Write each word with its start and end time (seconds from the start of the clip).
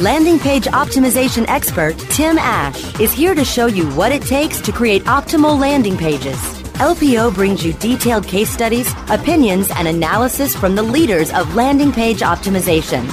Landing 0.00 0.40
Page 0.40 0.64
Optimization 0.64 1.46
expert 1.46 1.96
Tim 2.10 2.36
Ash 2.36 2.98
is 2.98 3.12
here 3.12 3.32
to 3.32 3.44
show 3.44 3.66
you 3.66 3.88
what 3.90 4.10
it 4.10 4.22
takes 4.22 4.60
to 4.62 4.72
create 4.72 5.04
optimal 5.04 5.56
landing 5.56 5.96
pages. 5.96 6.34
LPO 6.80 7.32
brings 7.32 7.64
you 7.64 7.74
detailed 7.74 8.26
case 8.26 8.50
studies, 8.50 8.92
opinions, 9.08 9.70
and 9.70 9.86
analysis 9.86 10.56
from 10.56 10.74
the 10.74 10.82
leaders 10.82 11.32
of 11.32 11.54
landing 11.54 11.92
page 11.92 12.22
optimization. 12.22 13.06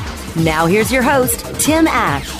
Now, 0.43 0.65
here's 0.65 0.91
your 0.91 1.03
host, 1.03 1.45
Tim 1.61 1.85
Ash. 1.85 2.33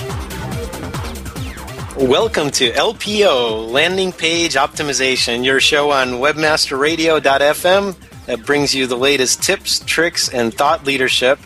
Welcome 1.95 2.49
to 2.49 2.71
LPO, 2.71 3.69
Landing 3.69 4.11
Page 4.11 4.55
Optimization, 4.55 5.45
your 5.45 5.59
show 5.59 5.91
on 5.91 6.13
webmasterradio.fm 6.13 8.25
that 8.25 8.44
brings 8.44 8.73
you 8.73 8.88
the 8.88 8.97
latest 8.97 9.44
tips, 9.44 9.81
tricks, 9.81 10.30
and 10.30 10.52
thought 10.52 10.83
leadership 10.83 11.38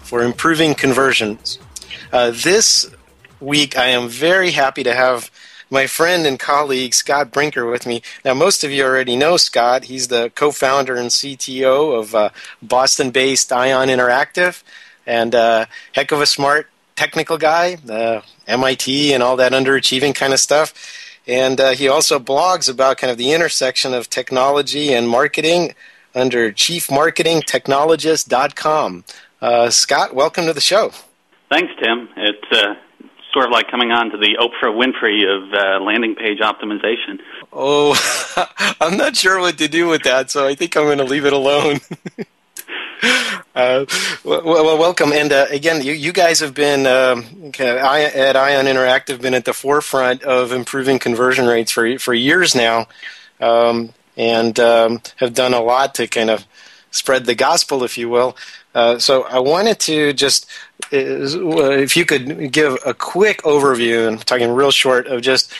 for 0.00 0.22
improving 0.22 0.74
conversions. 0.74 1.58
Uh, 2.12 2.32
this 2.32 2.90
week, 3.40 3.78
I 3.78 3.86
am 3.86 4.08
very 4.08 4.50
happy 4.50 4.82
to 4.82 4.92
have 4.92 5.30
my 5.70 5.86
friend 5.86 6.26
and 6.26 6.40
colleague 6.40 6.92
Scott 6.92 7.30
Brinker 7.30 7.70
with 7.70 7.86
me. 7.86 8.02
Now, 8.24 8.34
most 8.34 8.64
of 8.64 8.72
you 8.72 8.84
already 8.84 9.14
know 9.14 9.36
Scott. 9.36 9.84
He's 9.84 10.08
the 10.08 10.32
co 10.34 10.50
founder 10.50 10.96
and 10.96 11.10
CTO 11.10 11.96
of 11.96 12.16
uh, 12.16 12.30
Boston 12.60 13.12
based 13.12 13.52
Ion 13.52 13.88
Interactive 13.88 14.64
and 15.06 15.36
uh, 15.36 15.66
heck 15.92 16.10
of 16.10 16.20
a 16.20 16.26
smart 16.26 16.66
technical 16.96 17.38
guy, 17.38 17.76
uh, 17.88 18.22
MIT 18.48 19.14
and 19.14 19.22
all 19.22 19.36
that 19.36 19.52
underachieving 19.52 20.12
kind 20.12 20.32
of 20.32 20.40
stuff. 20.40 20.74
And 21.28 21.60
uh, 21.60 21.70
he 21.70 21.86
also 21.86 22.18
blogs 22.18 22.68
about 22.68 22.98
kind 22.98 23.12
of 23.12 23.18
the 23.18 23.32
intersection 23.32 23.94
of 23.94 24.10
technology 24.10 24.92
and 24.92 25.08
marketing 25.08 25.76
under 26.12 26.50
chiefmarketingtechnologist.com. 26.50 29.04
Uh, 29.40 29.70
Scott, 29.70 30.12
welcome 30.12 30.46
to 30.46 30.52
the 30.52 30.60
show. 30.60 30.90
Thanks, 31.50 31.72
Tim. 31.82 32.08
It's 32.16 32.52
uh, 32.52 32.74
sort 33.32 33.46
of 33.46 33.52
like 33.52 33.70
coming 33.70 33.90
on 33.90 34.10
to 34.10 34.16
the 34.16 34.38
Oprah 34.38 34.72
Winfrey 34.72 35.24
of 35.26 35.52
uh, 35.52 35.84
landing 35.84 36.14
page 36.14 36.38
optimization. 36.38 37.20
Oh, 37.52 37.94
I'm 38.80 38.96
not 38.96 39.16
sure 39.16 39.40
what 39.40 39.58
to 39.58 39.68
do 39.68 39.88
with 39.88 40.04
that, 40.04 40.30
so 40.30 40.46
I 40.46 40.54
think 40.54 40.76
I'm 40.76 40.84
going 40.84 40.98
to 40.98 41.04
leave 41.04 41.26
it 41.26 41.32
alone. 41.32 41.80
Uh, 43.52 43.84
well, 44.24 44.44
well, 44.44 44.78
welcome, 44.78 45.10
and 45.10 45.32
uh, 45.32 45.46
again, 45.50 45.82
you, 45.82 45.92
you 45.92 46.12
guys 46.12 46.38
have 46.40 46.54
been 46.54 46.86
um, 46.86 47.24
at 47.58 48.36
Ion 48.36 48.66
Interactive 48.66 49.20
been 49.20 49.34
at 49.34 49.44
the 49.44 49.54
forefront 49.54 50.22
of 50.22 50.52
improving 50.52 50.98
conversion 50.98 51.46
rates 51.46 51.72
for 51.72 51.98
for 51.98 52.14
years 52.14 52.54
now. 52.54 52.86
Um, 53.40 53.92
and 54.16 54.60
um, 54.60 55.00
have 55.16 55.32
done 55.32 55.54
a 55.54 55.60
lot 55.60 55.94
to 55.94 56.06
kind 56.06 56.28
of 56.28 56.46
spread 56.90 57.24
the 57.24 57.34
gospel, 57.34 57.84
if 57.84 57.96
you 57.96 58.08
will. 58.08 58.36
Uh, 58.74 58.98
so 58.98 59.24
I 59.24 59.40
wanted 59.40 59.80
to 59.80 60.12
just, 60.12 60.46
uh, 60.92 60.96
if 60.96 61.96
you 61.96 62.04
could 62.04 62.52
give 62.52 62.78
a 62.86 62.94
quick 62.94 63.42
overview, 63.42 64.06
and 64.06 64.18
I'm 64.18 64.22
talking 64.22 64.50
real 64.50 64.70
short, 64.70 65.06
of 65.06 65.22
just 65.22 65.52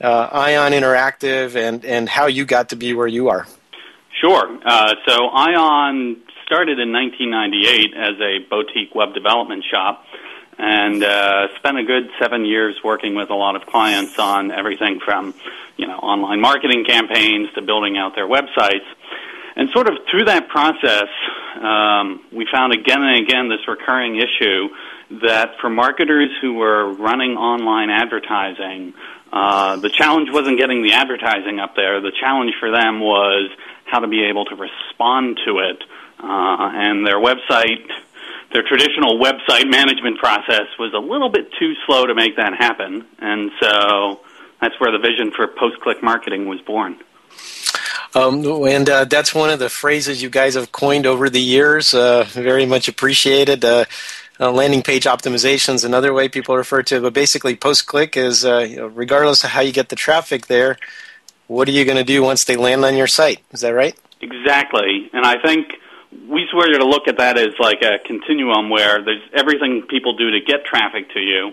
uh, 0.00 0.28
Ion 0.32 0.72
Interactive 0.72 1.56
and, 1.56 1.84
and 1.84 2.08
how 2.08 2.26
you 2.26 2.44
got 2.44 2.68
to 2.70 2.76
be 2.76 2.92
where 2.92 3.06
you 3.06 3.28
are. 3.28 3.46
Sure. 4.20 4.58
Uh, 4.64 4.94
so 5.06 5.28
Ion 5.28 6.16
started 6.44 6.78
in 6.78 6.92
1998 6.92 7.94
as 7.96 8.20
a 8.20 8.38
boutique 8.48 8.94
web 8.94 9.14
development 9.14 9.64
shop 9.70 10.04
and 10.58 11.04
uh, 11.04 11.48
spent 11.56 11.78
a 11.78 11.84
good 11.84 12.10
seven 12.20 12.44
years 12.44 12.76
working 12.82 13.14
with 13.14 13.30
a 13.30 13.34
lot 13.34 13.54
of 13.54 13.66
clients 13.66 14.18
on 14.18 14.50
everything 14.50 14.98
from 15.04 15.34
you 15.76 15.86
know 15.86 15.96
online 15.98 16.40
marketing 16.40 16.84
campaigns 16.84 17.48
to 17.54 17.62
building 17.62 17.96
out 17.96 18.14
their 18.16 18.26
websites. 18.26 18.86
And 19.58 19.68
sort 19.70 19.88
of 19.88 19.98
through 20.08 20.26
that 20.26 20.48
process, 20.48 21.10
um, 21.60 22.24
we 22.32 22.46
found 22.50 22.72
again 22.72 23.02
and 23.02 23.26
again 23.26 23.48
this 23.48 23.66
recurring 23.66 24.16
issue 24.16 24.68
that 25.20 25.58
for 25.60 25.68
marketers 25.68 26.30
who 26.40 26.54
were 26.54 26.92
running 26.92 27.32
online 27.32 27.90
advertising, 27.90 28.94
uh, 29.32 29.76
the 29.76 29.90
challenge 29.90 30.30
wasn't 30.30 30.58
getting 30.58 30.82
the 30.84 30.92
advertising 30.92 31.58
up 31.58 31.74
there. 31.74 32.00
The 32.00 32.12
challenge 32.20 32.54
for 32.60 32.70
them 32.70 33.00
was 33.00 33.50
how 33.84 33.98
to 33.98 34.06
be 34.06 34.24
able 34.26 34.44
to 34.44 34.54
respond 34.54 35.40
to 35.44 35.58
it. 35.58 35.82
Uh, 36.20 36.70
and 36.72 37.04
their 37.04 37.18
website 37.18 37.90
their 38.52 38.62
traditional 38.62 39.18
website 39.18 39.70
management 39.70 40.18
process 40.18 40.68
was 40.78 40.94
a 40.94 40.98
little 40.98 41.28
bit 41.28 41.52
too 41.58 41.74
slow 41.84 42.06
to 42.06 42.14
make 42.14 42.36
that 42.36 42.54
happen. 42.54 43.04
And 43.18 43.50
so 43.60 44.20
that's 44.60 44.78
where 44.80 44.90
the 44.90 44.98
vision 44.98 45.32
for 45.32 45.46
post 45.48 45.80
click 45.80 46.02
marketing 46.02 46.48
was 46.48 46.60
born. 46.62 46.98
Um, 48.14 48.44
and 48.66 48.88
uh, 48.88 49.04
that's 49.04 49.34
one 49.34 49.50
of 49.50 49.58
the 49.58 49.68
phrases 49.68 50.22
you 50.22 50.30
guys 50.30 50.54
have 50.54 50.72
coined 50.72 51.06
over 51.06 51.28
the 51.28 51.40
years. 51.40 51.94
Uh, 51.94 52.24
very 52.28 52.66
much 52.66 52.88
appreciated. 52.88 53.64
Uh, 53.64 53.84
uh 54.40 54.52
landing 54.52 54.82
page 54.82 55.04
optimization 55.04 55.74
is 55.74 55.84
another 55.84 56.12
way 56.14 56.28
people 56.28 56.56
refer 56.56 56.82
to 56.82 56.96
it, 56.96 57.02
but 57.02 57.12
basically, 57.12 57.56
post 57.56 57.86
click 57.86 58.16
is 58.16 58.44
uh, 58.44 58.58
you 58.58 58.76
know, 58.76 58.86
regardless 58.86 59.44
of 59.44 59.50
how 59.50 59.60
you 59.60 59.72
get 59.72 59.88
the 59.88 59.96
traffic 59.96 60.46
there, 60.46 60.78
what 61.48 61.68
are 61.68 61.72
you 61.72 61.84
going 61.84 61.98
to 61.98 62.04
do 62.04 62.22
once 62.22 62.44
they 62.44 62.56
land 62.56 62.84
on 62.84 62.96
your 62.96 63.08
site? 63.08 63.40
Is 63.52 63.60
that 63.60 63.70
right? 63.70 63.98
Exactly. 64.20 65.10
And 65.12 65.24
I 65.24 65.40
think 65.40 65.74
we 66.10 66.46
sort 66.50 66.68
to 66.72 66.84
look 66.84 67.08
at 67.08 67.18
that 67.18 67.38
as 67.38 67.54
like 67.58 67.82
a 67.82 67.98
continuum 68.06 68.70
where 68.70 69.02
there's 69.02 69.22
everything 69.34 69.82
people 69.88 70.16
do 70.16 70.30
to 70.30 70.40
get 70.40 70.64
traffic 70.64 71.10
to 71.12 71.20
you. 71.20 71.52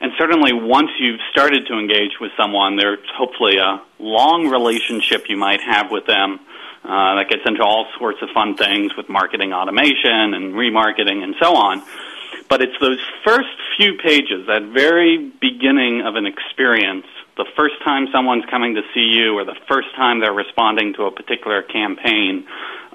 And 0.00 0.12
certainly 0.18 0.52
once 0.52 0.90
you've 0.98 1.20
started 1.30 1.66
to 1.68 1.78
engage 1.78 2.20
with 2.20 2.30
someone, 2.36 2.76
there's 2.76 2.98
hopefully 3.16 3.56
a 3.56 3.82
long 3.98 4.48
relationship 4.48 5.28
you 5.28 5.36
might 5.36 5.60
have 5.60 5.90
with 5.90 6.06
them 6.06 6.38
uh, 6.84 7.16
that 7.16 7.28
gets 7.28 7.42
into 7.46 7.62
all 7.62 7.86
sorts 7.98 8.18
of 8.22 8.28
fun 8.30 8.56
things 8.56 8.94
with 8.96 9.08
marketing 9.08 9.52
automation 9.52 10.34
and 10.34 10.54
remarketing 10.54 11.24
and 11.24 11.34
so 11.40 11.56
on. 11.56 11.82
But 12.48 12.62
it's 12.62 12.78
those 12.80 13.00
first 13.24 13.48
few 13.76 13.94
pages, 13.98 14.46
that 14.46 14.62
very 14.72 15.32
beginning 15.40 16.02
of 16.02 16.14
an 16.14 16.26
experience, 16.26 17.06
the 17.36 17.46
first 17.56 17.74
time 17.82 18.06
someone's 18.12 18.44
coming 18.48 18.76
to 18.76 18.82
see 18.94 19.00
you 19.00 19.34
or 19.36 19.44
the 19.44 19.56
first 19.66 19.88
time 19.96 20.20
they're 20.20 20.32
responding 20.32 20.94
to 20.94 21.04
a 21.04 21.10
particular 21.10 21.62
campaign, 21.62 22.46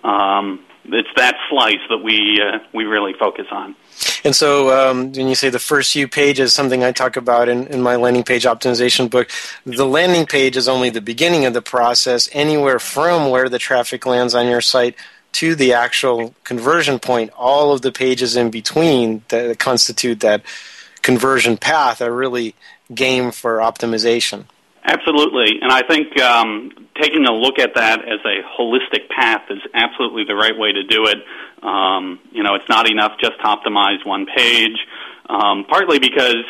um, 0.04 0.62
it's 0.86 1.10
that 1.16 1.36
slice 1.50 1.80
that 1.90 2.00
we 2.00 2.42
uh, 2.42 2.60
we 2.74 2.86
really 2.86 3.14
focus 3.14 3.48
on. 3.52 3.76
And 4.24 4.36
so, 4.36 4.90
um, 4.90 5.12
when 5.12 5.28
you 5.28 5.36
say 5.36 5.50
the 5.50 5.60
first 5.60 5.94
few 5.94 6.08
pages, 6.08 6.54
something 6.54 6.84
I 6.84 6.92
talk 6.92 7.18
about 7.18 7.50
in, 7.50 7.68
in 7.68 7.82
my 7.82 7.96
landing 7.96 8.24
page 8.24 8.46
optimization 8.46 9.10
book, 9.10 9.30
the 9.66 9.86
landing 9.86 10.26
page 10.26 10.58
is 10.58 10.68
only 10.68 10.90
the 10.90 11.02
beginning 11.02 11.46
of 11.46 11.54
the 11.54 11.62
process. 11.62 12.30
Anywhere 12.32 12.80
from 12.80 13.30
where 13.30 13.50
the 13.50 13.60
traffic 13.60 14.06
lands 14.06 14.34
on 14.34 14.48
your 14.48 14.62
site 14.62 14.96
to 15.34 15.56
the 15.56 15.74
actual 15.74 16.34
conversion 16.44 17.00
point, 17.00 17.32
all 17.38 17.72
of 17.72 17.82
the 17.82 17.92
pages 17.92 18.36
in 18.36 18.50
between 18.50 19.24
that 19.30 19.60
constitute 19.60 20.20
that 20.20 20.44
conversion 21.02 21.58
path 21.58 22.02
are 22.02 22.14
really 22.14 22.56
game 22.94 23.32
for 23.32 23.58
optimization. 23.58 24.46
Absolutely, 24.84 25.60
and 25.62 25.72
I 25.72 25.84
think 25.88 26.20
um, 26.20 26.72
taking 27.02 27.26
a 27.26 27.34
look 27.34 27.60
at 27.60 27.76
that 27.76 28.00
as 28.02 28.20
a 28.24 28.46
holistic 28.58 29.10
path 29.10 29.44
is 29.50 29.60
absolutely 29.74 30.24
the 30.26 30.36
right 30.36 30.58
way 30.58 30.72
to 30.72 30.84
do 30.84 31.06
it. 31.08 31.18
Um, 31.64 32.20
you 32.32 32.44
know, 32.44 32.56
it's 32.56 32.70
not 32.70 32.90
enough 32.90 33.14
just 33.20 33.34
to 33.40 33.44
optimize 33.44 34.06
one 34.06 34.26
page, 34.26 34.78
um, 35.28 35.66
partly 35.66 36.00
because 36.00 36.46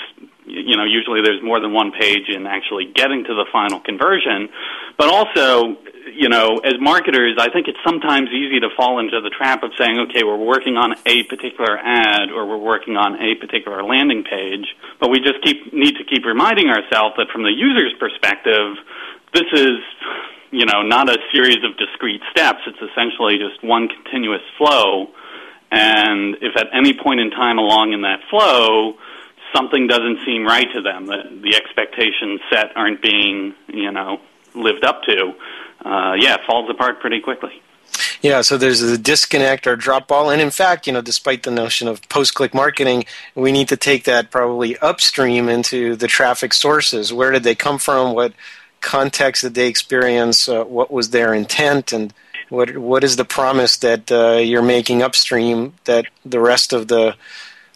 you 0.45 0.75
know 0.75 0.83
usually 0.83 1.21
there's 1.21 1.41
more 1.43 1.59
than 1.59 1.73
one 1.73 1.91
page 1.91 2.27
in 2.27 2.45
actually 2.47 2.91
getting 2.93 3.23
to 3.23 3.33
the 3.33 3.45
final 3.51 3.79
conversion, 3.79 4.49
but 4.97 5.07
also 5.07 5.77
you 6.13 6.29
know 6.29 6.59
as 6.63 6.73
marketers, 6.79 7.37
I 7.39 7.49
think 7.51 7.67
it's 7.67 7.79
sometimes 7.85 8.29
easy 8.29 8.59
to 8.59 8.69
fall 8.75 8.99
into 8.99 9.21
the 9.21 9.29
trap 9.29 9.63
of 9.63 9.71
saying, 9.77 9.99
okay, 10.09 10.23
we're 10.23 10.37
working 10.37 10.77
on 10.77 10.95
a 11.05 11.23
particular 11.23 11.77
ad 11.77 12.31
or 12.31 12.45
we're 12.47 12.57
working 12.57 12.97
on 12.97 13.21
a 13.21 13.35
particular 13.35 13.83
landing 13.83 14.23
page, 14.23 14.67
but 14.99 15.09
we 15.09 15.19
just 15.19 15.43
keep 15.43 15.73
need 15.73 15.95
to 15.97 16.03
keep 16.03 16.25
reminding 16.25 16.67
ourselves 16.67 17.15
that 17.17 17.27
from 17.31 17.43
the 17.43 17.53
user's 17.53 17.93
perspective, 17.99 18.77
this 19.33 19.47
is 19.53 19.79
you 20.51 20.65
know, 20.65 20.81
not 20.81 21.09
a 21.09 21.17
series 21.31 21.63
of 21.63 21.77
discrete 21.77 22.21
steps. 22.31 22.59
It's 22.67 22.91
essentially 22.91 23.37
just 23.37 23.63
one 23.63 23.87
continuous 23.87 24.41
flow. 24.57 25.09
And 25.71 26.35
if 26.41 26.57
at 26.57 26.67
any 26.73 26.93
point 26.93 27.21
in 27.21 27.31
time 27.31 27.57
along 27.57 27.93
in 27.93 28.01
that 28.01 28.19
flow, 28.29 28.97
something 29.55 29.87
doesn't 29.87 30.19
seem 30.25 30.45
right 30.45 30.67
to 30.73 30.81
them, 30.81 31.07
that 31.07 31.41
the 31.41 31.55
expectations 31.55 32.41
set 32.51 32.75
aren't 32.75 33.01
being, 33.01 33.53
you 33.67 33.91
know, 33.91 34.19
lived 34.53 34.83
up 34.83 35.03
to, 35.03 35.33
uh, 35.85 36.13
yeah, 36.19 36.35
it 36.35 36.41
falls 36.45 36.69
apart 36.69 36.99
pretty 36.99 37.21
quickly. 37.21 37.61
Yeah, 38.21 38.41
so 38.41 38.57
there's 38.57 38.81
a 38.81 38.97
disconnect 38.97 39.65
or 39.65 39.75
drop 39.75 40.07
ball. 40.07 40.29
And 40.29 40.41
in 40.41 40.51
fact, 40.51 40.87
you 40.87 40.93
know, 40.93 41.01
despite 41.01 41.43
the 41.43 41.51
notion 41.51 41.87
of 41.87 42.07
post 42.07 42.35
click 42.35 42.53
marketing, 42.53 43.05
we 43.35 43.51
need 43.51 43.67
to 43.69 43.77
take 43.77 44.03
that 44.03 44.29
probably 44.29 44.77
upstream 44.77 45.49
into 45.49 45.95
the 45.95 46.07
traffic 46.07 46.53
sources. 46.53 47.11
Where 47.11 47.31
did 47.31 47.43
they 47.43 47.55
come 47.55 47.79
from? 47.79 48.13
What 48.13 48.33
context 48.81 49.43
did 49.43 49.55
they 49.55 49.67
experience? 49.67 50.49
Uh, 50.49 50.63
what 50.63 50.91
was 50.91 51.09
their 51.09 51.33
intent? 51.33 51.93
And 51.93 52.13
what 52.49 52.77
what 52.77 53.03
is 53.03 53.15
the 53.15 53.25
promise 53.25 53.77
that 53.77 54.11
uh, 54.11 54.37
you're 54.37 54.61
making 54.61 55.01
upstream 55.01 55.73
that 55.85 56.05
the 56.25 56.39
rest 56.39 56.73
of 56.73 56.87
the 56.87 57.15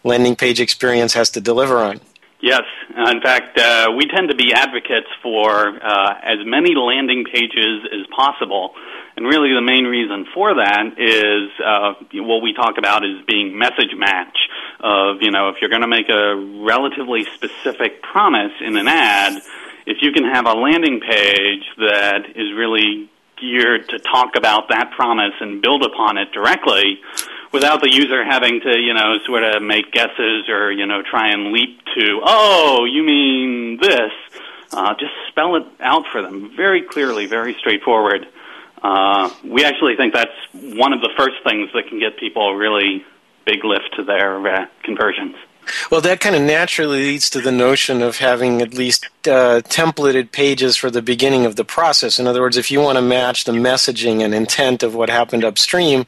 landing 0.04 0.36
page 0.36 0.60
experience 0.60 1.14
has 1.14 1.30
to 1.30 1.40
deliver 1.40 1.78
on? 1.78 2.00
Yes. 2.40 2.62
In 2.94 3.20
fact, 3.22 3.58
uh, 3.58 3.88
we 3.96 4.06
tend 4.06 4.28
to 4.28 4.36
be 4.36 4.52
advocates 4.52 5.08
for 5.22 5.68
uh, 5.82 6.14
as 6.22 6.38
many 6.44 6.74
landing 6.74 7.24
pages 7.24 7.86
as 7.92 8.06
possible 8.14 8.74
and 9.16 9.24
really, 9.26 9.54
the 9.54 9.62
main 9.62 9.84
reason 9.84 10.26
for 10.34 10.54
that 10.56 10.92
is 10.98 11.48
uh, 11.64 11.94
what 12.20 12.42
we 12.42 12.52
talk 12.52 12.76
about 12.76 13.02
is 13.02 13.24
being 13.26 13.58
message 13.58 13.96
match. 13.96 14.36
Of 14.78 15.22
you 15.22 15.30
know, 15.30 15.48
if 15.48 15.56
you're 15.60 15.70
going 15.70 15.82
to 15.82 15.88
make 15.88 16.10
a 16.10 16.36
relatively 16.36 17.24
specific 17.34 18.02
promise 18.02 18.52
in 18.60 18.76
an 18.76 18.88
ad, 18.88 19.40
if 19.86 19.98
you 20.02 20.12
can 20.12 20.24
have 20.24 20.46
a 20.46 20.52
landing 20.52 21.00
page 21.00 21.64
that 21.78 22.26
is 22.34 22.52
really 22.54 23.08
geared 23.40 23.88
to 23.88 23.98
talk 23.98 24.36
about 24.36 24.68
that 24.68 24.90
promise 24.96 25.34
and 25.40 25.62
build 25.62 25.84
upon 25.84 26.18
it 26.18 26.32
directly 26.32 26.98
without 27.52 27.80
the 27.80 27.90
user 27.90 28.24
having 28.24 28.60
to, 28.60 28.78
you 28.78 28.94
know, 28.94 29.18
sort 29.24 29.44
of 29.44 29.62
make 29.62 29.92
guesses 29.92 30.48
or, 30.48 30.72
you 30.72 30.86
know, 30.86 31.02
try 31.02 31.30
and 31.30 31.52
leap 31.52 31.78
to, 31.96 32.20
oh, 32.24 32.84
you 32.84 33.02
mean 33.02 33.78
this. 33.80 34.12
Uh, 34.72 34.94
just 34.98 35.12
spell 35.28 35.56
it 35.56 35.64
out 35.80 36.04
for 36.10 36.22
them 36.22 36.50
very 36.56 36.82
clearly, 36.82 37.26
very 37.26 37.54
straightforward. 37.60 38.26
Uh, 38.82 39.30
we 39.44 39.64
actually 39.64 39.96
think 39.96 40.12
that's 40.12 40.36
one 40.52 40.92
of 40.92 41.00
the 41.00 41.10
first 41.16 41.36
things 41.44 41.70
that 41.72 41.88
can 41.88 42.00
get 42.00 42.18
people 42.18 42.50
a 42.50 42.56
really 42.56 43.04
big 43.46 43.64
lift 43.64 43.94
to 43.96 44.02
their 44.02 44.46
uh, 44.46 44.66
conversions. 44.82 45.36
Well, 45.90 46.00
that 46.02 46.20
kind 46.20 46.36
of 46.36 46.42
naturally 46.42 47.04
leads 47.04 47.30
to 47.30 47.40
the 47.40 47.52
notion 47.52 48.02
of 48.02 48.18
having 48.18 48.62
at 48.62 48.74
least 48.74 49.06
uh, 49.26 49.62
templated 49.64 50.32
pages 50.32 50.76
for 50.76 50.90
the 50.90 51.02
beginning 51.02 51.46
of 51.46 51.56
the 51.56 51.64
process. 51.64 52.18
In 52.18 52.26
other 52.26 52.40
words, 52.40 52.56
if 52.56 52.70
you 52.70 52.80
want 52.80 52.96
to 52.96 53.02
match 53.02 53.44
the 53.44 53.52
messaging 53.52 54.22
and 54.22 54.34
intent 54.34 54.82
of 54.82 54.94
what 54.94 55.10
happened 55.10 55.44
upstream, 55.44 56.06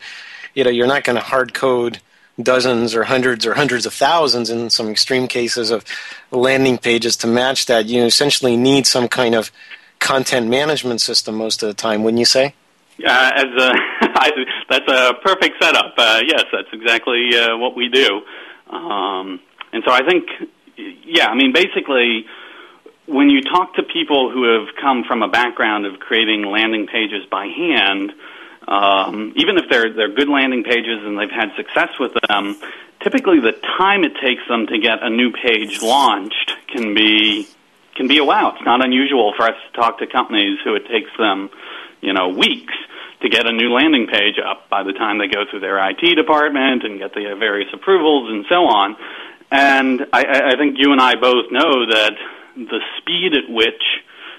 you 0.55 0.65
know, 0.65 0.71
you're 0.71 0.87
not 0.87 1.05
going 1.05 1.17
to 1.17 1.23
hard 1.23 1.55
code 1.55 2.01
dozens 2.41 2.95
or 2.95 3.05
hundreds 3.05 3.45
or 3.45 3.55
hundreds 3.55 3.85
of 3.85 3.93
thousands 3.93 4.51
in 4.51 4.71
some 4.71 4.89
extreme 4.89 5.27
cases 5.27 5.71
of 5.71 5.85
landing 6.31 6.79
pages 6.79 7.17
to 7.17 7.27
match 7.27 7.67
that. 7.67 7.87
You 7.87 8.05
essentially 8.05 8.57
need 8.57 8.87
some 8.87 9.09
kind 9.09 9.35
of 9.35 9.51
content 9.99 10.49
management 10.49 11.01
system 11.01 11.35
most 11.35 11.63
of 11.63 11.69
the 11.69 11.75
time, 11.75 12.05
wouldn't 12.05 12.21
you 12.21 12.25
say? 12.25 12.55
Uh, 13.05 13.31
as 13.35 13.45
that's 14.71 14.89
a 14.91 15.15
perfect 15.23 15.63
setup. 15.63 15.95
Uh, 15.97 16.21
yes, 16.27 16.45
that's 16.53 16.69
exactly 16.73 17.31
uh, 17.37 17.57
what 17.57 17.77
we 17.77 17.89
do. 17.89 18.23
Um, 18.69 19.41
and 19.73 19.83
so 19.85 19.93
I 19.93 20.01
think, 20.09 20.29
yeah, 20.77 21.27
I 21.27 21.35
mean, 21.35 21.53
basically, 21.53 22.27
when 23.07 23.31
you 23.31 23.43
talk 23.43 23.75
to 23.75 23.83
people 23.83 24.31
who 24.31 24.59
have 24.59 24.75
come 24.81 25.05
from 25.05 25.23
a 25.23 25.29
background 25.29 25.87
of 25.87 25.99
creating 25.99 26.45
landing 26.45 26.87
pages 26.87 27.25
by 27.31 27.47
hand, 27.47 28.13
um, 28.69 29.33
even 29.37 29.57
if 29.57 29.65
they're 29.71 29.93
they're 29.95 30.13
good 30.13 30.29
landing 30.29 30.63
pages 30.63 31.01
and 31.03 31.19
they've 31.19 31.31
had 31.31 31.51
success 31.57 31.99
with 31.99 32.13
them, 32.29 32.55
typically 33.03 33.41
the 33.41 33.53
time 33.79 34.05
it 34.05 34.13
takes 34.23 34.47
them 34.47 34.67
to 34.67 34.79
get 34.79 35.03
a 35.03 35.09
new 35.09 35.33
page 35.33 35.81
launched 35.81 36.53
can 36.69 36.95
be 36.95 37.49
can 37.95 38.09
be 38.09 38.19
a 38.19 38.25
while. 38.25 38.53
It's 38.55 38.65
not 38.65 38.85
unusual 38.85 39.33
for 39.37 39.45
us 39.45 39.57
to 39.67 39.81
talk 39.81 39.99
to 40.01 40.07
companies 40.07 40.59
who 40.63 40.75
it 40.75 40.87
takes 40.87 41.11
them, 41.19 41.51
you 42.03 42.13
know, 42.13 42.29
weeks 42.29 42.75
to 43.23 43.29
get 43.29 43.47
a 43.47 43.53
new 43.53 43.73
landing 43.73 44.07
page 44.07 44.37
up 44.39 44.69
by 44.71 44.83
the 44.83 44.93
time 44.93 45.19
they 45.19 45.27
go 45.27 45.45
through 45.51 45.61
their 45.61 45.79
IT 45.91 46.15
department 46.15 46.85
and 46.85 46.99
get 46.99 47.15
the 47.15 47.35
various 47.39 47.69
approvals 47.73 48.31
and 48.31 48.45
so 48.49 48.67
on. 48.67 48.97
And 49.51 50.07
I, 50.13 50.53
I 50.53 50.57
think 50.57 50.77
you 50.79 50.93
and 50.93 51.01
I 51.01 51.15
both 51.15 51.51
know 51.51 51.87
that 51.87 52.13
the 52.55 52.81
speed 52.99 53.35
at 53.35 53.49
which 53.49 53.83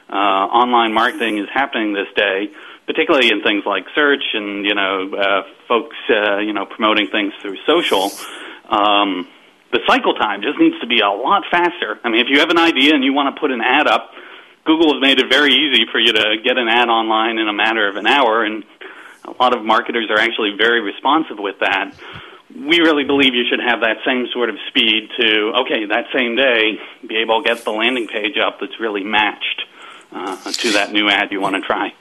uh, 0.10 0.16
online 0.16 0.94
marketing 0.94 1.38
is 1.38 1.48
happening 1.54 1.94
this 1.94 2.08
day, 2.16 2.50
particularly 2.86 3.30
in 3.32 3.42
things 3.42 3.64
like 3.66 3.86
search 3.96 4.24
and 4.34 4.66
you 4.66 4.76
know 4.76 5.14
uh, 5.14 5.44
folks 5.68 5.98
uh, 6.10 6.38
you 6.38 6.54
know 6.54 6.66
promoting 6.66 7.08
things 7.08 7.34
through 7.42 7.58
social. 7.66 8.12
Um, 8.70 9.28
the 9.72 9.80
cycle 9.88 10.14
time 10.16 10.42
just 10.42 10.58
needs 10.58 10.80
to 10.82 10.88
be 10.88 11.00
a 11.00 11.10
lot 11.10 11.44
faster. 11.50 12.00
I 12.04 12.10
mean, 12.10 12.22
if 12.22 12.28
you 12.30 12.40
have 12.40 12.50
an 12.50 12.58
idea 12.58 12.94
and 12.94 13.04
you 13.04 13.14
want 13.14 13.36
to 13.36 13.40
put 13.40 13.52
an 13.52 13.62
ad 13.62 13.88
up, 13.88 14.12
Google 14.66 14.94
has 14.94 15.02
made 15.02 15.20
it 15.20 15.30
very 15.30 15.54
easy 15.54 15.86
for 15.92 16.00
you 16.00 16.14
to 16.14 16.38
get 16.44 16.58
an 16.58 16.68
ad 16.68 16.90
online 16.90 17.38
in 17.38 17.48
a 17.48 17.54
matter 17.54 17.88
of 17.88 17.96
an 17.96 18.08
hour, 18.08 18.44
and 18.44 18.64
a 19.26 19.32
lot 19.42 19.56
of 19.56 19.64
marketers 19.64 20.10
are 20.10 20.20
actually 20.20 20.56
very 20.58 20.82
responsive 20.82 21.38
with 21.40 21.60
that. 21.60 21.94
We 22.56 22.80
really 22.80 23.04
believe 23.04 23.36
you 23.36 23.46
should 23.50 23.60
have 23.60 23.82
that 23.82 23.98
same 24.06 24.28
sort 24.34 24.50
of 24.50 24.56
speed 24.68 25.10
to, 25.20 25.54
okay, 25.62 25.86
that 25.86 26.06
same 26.14 26.36
day, 26.36 26.80
be 27.08 27.18
able 27.18 27.42
to 27.42 27.48
get 27.48 27.64
the 27.64 27.72
landing 27.72 28.08
page 28.08 28.38
up 28.38 28.60
that's 28.60 28.80
really 28.80 29.04
matched 29.04 29.62
uh, 30.12 30.52
to 30.52 30.72
that 30.74 30.92
new 30.92 31.10
ad 31.10 31.32
you 31.32 31.40
want 31.40 31.56
to 31.56 31.62
try. 31.62 31.94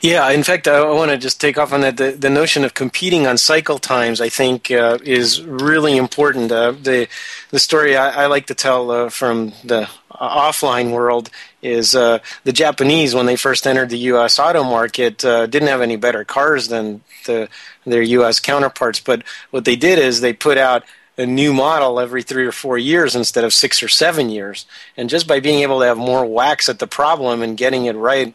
Yeah, 0.00 0.28
in 0.30 0.42
fact, 0.42 0.68
I 0.68 0.84
want 0.90 1.10
to 1.10 1.18
just 1.18 1.40
take 1.40 1.58
off 1.58 1.72
on 1.72 1.80
that. 1.82 1.96
The, 1.96 2.12
the 2.12 2.30
notion 2.30 2.64
of 2.64 2.74
competing 2.74 3.26
on 3.26 3.38
cycle 3.38 3.78
times, 3.78 4.20
I 4.20 4.28
think, 4.28 4.70
uh, 4.70 4.98
is 5.02 5.42
really 5.42 5.96
important. 5.96 6.50
Uh, 6.52 6.72
the 6.72 7.08
the 7.50 7.58
story 7.58 7.96
I, 7.96 8.24
I 8.24 8.26
like 8.26 8.46
to 8.46 8.54
tell 8.54 8.90
uh, 8.90 9.08
from 9.08 9.52
the 9.64 9.88
offline 10.10 10.92
world 10.92 11.30
is 11.62 11.94
uh, 11.94 12.18
the 12.44 12.52
Japanese, 12.52 13.14
when 13.14 13.26
they 13.26 13.36
first 13.36 13.66
entered 13.66 13.90
the 13.90 13.98
U.S. 13.98 14.38
auto 14.38 14.62
market, 14.62 15.24
uh, 15.24 15.46
didn't 15.46 15.68
have 15.68 15.80
any 15.80 15.96
better 15.96 16.24
cars 16.24 16.68
than 16.68 17.02
the, 17.26 17.48
their 17.84 18.02
U.S. 18.02 18.40
counterparts. 18.40 19.00
But 19.00 19.22
what 19.50 19.64
they 19.64 19.76
did 19.76 19.98
is 19.98 20.20
they 20.20 20.32
put 20.32 20.58
out 20.58 20.84
a 21.16 21.26
new 21.26 21.52
model 21.52 21.98
every 21.98 22.22
three 22.22 22.46
or 22.46 22.52
four 22.52 22.78
years 22.78 23.16
instead 23.16 23.44
of 23.44 23.52
six 23.52 23.82
or 23.82 23.88
seven 23.88 24.30
years. 24.30 24.66
And 24.96 25.10
just 25.10 25.26
by 25.26 25.40
being 25.40 25.62
able 25.62 25.80
to 25.80 25.86
have 25.86 25.98
more 25.98 26.24
whacks 26.24 26.68
at 26.68 26.78
the 26.78 26.86
problem 26.86 27.42
and 27.42 27.56
getting 27.56 27.86
it 27.86 27.96
right 27.96 28.34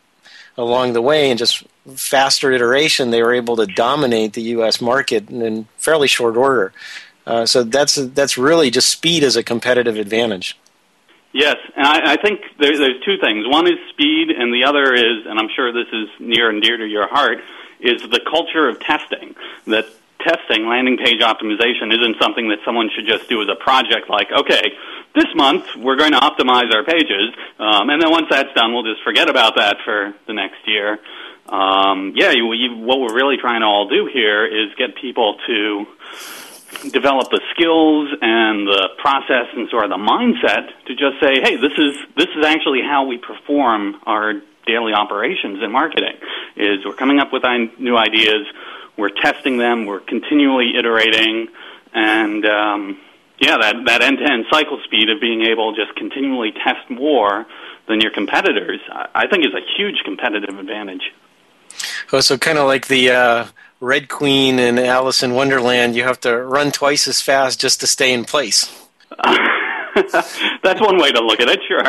along 0.58 0.94
the 0.94 1.02
way 1.02 1.30
and 1.30 1.38
just 1.38 1.64
faster 1.96 2.52
iteration, 2.52 3.12
they 3.12 3.22
were 3.22 3.34
able 3.34 3.56
to 3.58 3.66
dominate 3.66 4.34
the 4.34 4.42
U.S. 4.42 4.82
market 4.82 5.30
in 5.30 5.68
fairly 5.78 6.08
short 6.08 6.38
order. 6.38 6.74
Uh, 7.26 7.46
so 7.46 7.64
that's 7.64 7.96
that's 7.96 8.38
really 8.38 8.70
just 8.70 8.90
speed 8.90 9.24
as 9.24 9.36
a 9.36 9.44
competitive 9.44 9.96
advantage. 9.96 10.58
Yes, 11.32 11.56
and 11.76 11.88
I, 11.88 12.14
I 12.14 12.22
think 12.22 12.42
there, 12.60 12.78
there's 12.78 13.04
two 13.04 13.18
things. 13.18 13.48
One 13.48 13.66
is 13.66 13.80
speed, 13.90 14.30
and 14.30 14.54
the 14.54 14.66
other 14.66 14.94
is, 14.94 15.26
and 15.26 15.40
I'm 15.40 15.50
sure 15.56 15.72
this 15.72 15.92
is 15.92 16.10
near 16.20 16.50
and 16.50 16.62
dear 16.62 16.78
to 16.78 16.86
your 16.86 17.08
heart, 17.08 17.40
is 17.80 18.02
the 18.04 18.20
culture 18.30 18.68
of 18.70 18.80
testing. 18.80 19.36
That 19.66 19.86
testing, 20.24 20.68
landing 20.68 20.98
page 20.98 21.22
optimization, 21.22 21.92
isn't 21.92 22.18
something 22.22 22.50
that 22.50 22.60
someone 22.66 22.90
should 22.96 23.08
just 23.08 23.30
do 23.30 23.42
as 23.42 23.48
a 23.52 23.56
project 23.62 24.10
like, 24.10 24.32
okay, 24.32 24.74
this 25.16 25.28
month 25.36 25.66
we're 25.78 25.98
going 25.98 26.12
to 26.14 26.20
optimize 26.20 26.74
our 26.74 26.84
pages, 26.84 27.30
um, 27.60 27.90
and 27.90 28.02
then 28.02 28.10
once 28.10 28.28
that's 28.30 28.54
done, 28.56 28.74
we'll 28.74 28.84
just 28.84 29.04
forget 29.04 29.30
about 29.30 29.56
that 29.58 29.78
for 29.86 30.14
the 30.28 30.34
next 30.34 30.66
year. 30.66 31.00
Um, 31.48 32.14
yeah, 32.16 32.32
you, 32.32 32.52
you, 32.54 32.78
what 32.78 33.00
we're 33.00 33.14
really 33.14 33.38
trying 33.38 33.62
to 33.62 33.68
all 33.68 33.90
do 33.90 34.10
here 34.12 34.46
is 34.46 34.74
get 34.78 34.96
people 34.96 35.38
to 35.46 35.86
develop 36.90 37.30
the 37.30 37.42
skills 37.54 38.10
and 38.22 38.68
the 38.68 38.90
process 38.98 39.48
and 39.56 39.70
sort 39.70 39.86
of 39.86 39.92
the 39.92 40.02
mindset 40.02 40.72
to 40.88 40.96
just 40.96 41.20
say, 41.22 41.40
hey, 41.44 41.56
this 41.56 41.74
is 41.78 41.98
this 42.18 42.28
is 42.36 42.46
actually 42.46 42.82
how 42.82 43.06
we 43.06 43.18
perform 43.18 43.96
our 44.06 44.34
daily 44.66 44.94
operations 44.94 45.62
in 45.62 45.72
marketing. 45.72 46.16
Is 46.56 46.86
we're 46.86 46.96
coming 46.96 47.20
up 47.20 47.32
with 47.32 47.44
new 47.80 47.98
ideas, 47.98 48.48
we're 48.98 49.10
testing 49.10 49.58
them, 49.58 49.86
we're 49.86 50.00
continually 50.00 50.74
iterating, 50.78 51.48
and 51.94 52.46
um, 52.46 52.98
yeah, 53.40 53.58
that, 53.60 53.76
that 53.86 54.02
end-to-end 54.02 54.46
cycle 54.52 54.80
speed 54.86 55.10
of 55.10 55.20
being 55.20 55.44
able 55.44 55.74
to 55.76 55.86
just 55.86 55.96
continually 55.98 56.52
test 56.52 56.90
more 56.90 57.46
than 57.88 58.00
your 58.00 58.12
competitors, 58.12 58.80
I 58.90 59.28
think 59.28 59.46
is 59.46 59.54
a 59.54 59.62
huge 59.78 60.02
competitive 60.06 60.58
advantage. 60.58 61.12
Oh, 62.12 62.20
so 62.20 62.38
kind 62.38 62.58
of 62.58 62.68
like 62.68 62.88
the 62.88 63.10
uh, 63.10 63.48
Red 63.80 64.08
Queen 64.08 64.60
and 64.60 64.80
Alice 64.80 65.24
in 65.24 65.34
Wonderland, 65.34 65.96
you 65.96 66.04
have 66.04 66.20
to 66.22 66.42
run 66.42 66.72
twice 66.72 67.08
as 67.08 67.22
fast 67.22 67.60
just 67.60 67.82
to 67.82 67.88
stay 67.88 68.14
in 68.14 68.24
place. 68.24 68.88
That's 69.96 70.82
one 70.82 70.98
way 70.98 71.12
to 71.12 71.22
look 71.22 71.40
at 71.40 71.50
it, 71.50 71.60
sure. 71.68 71.84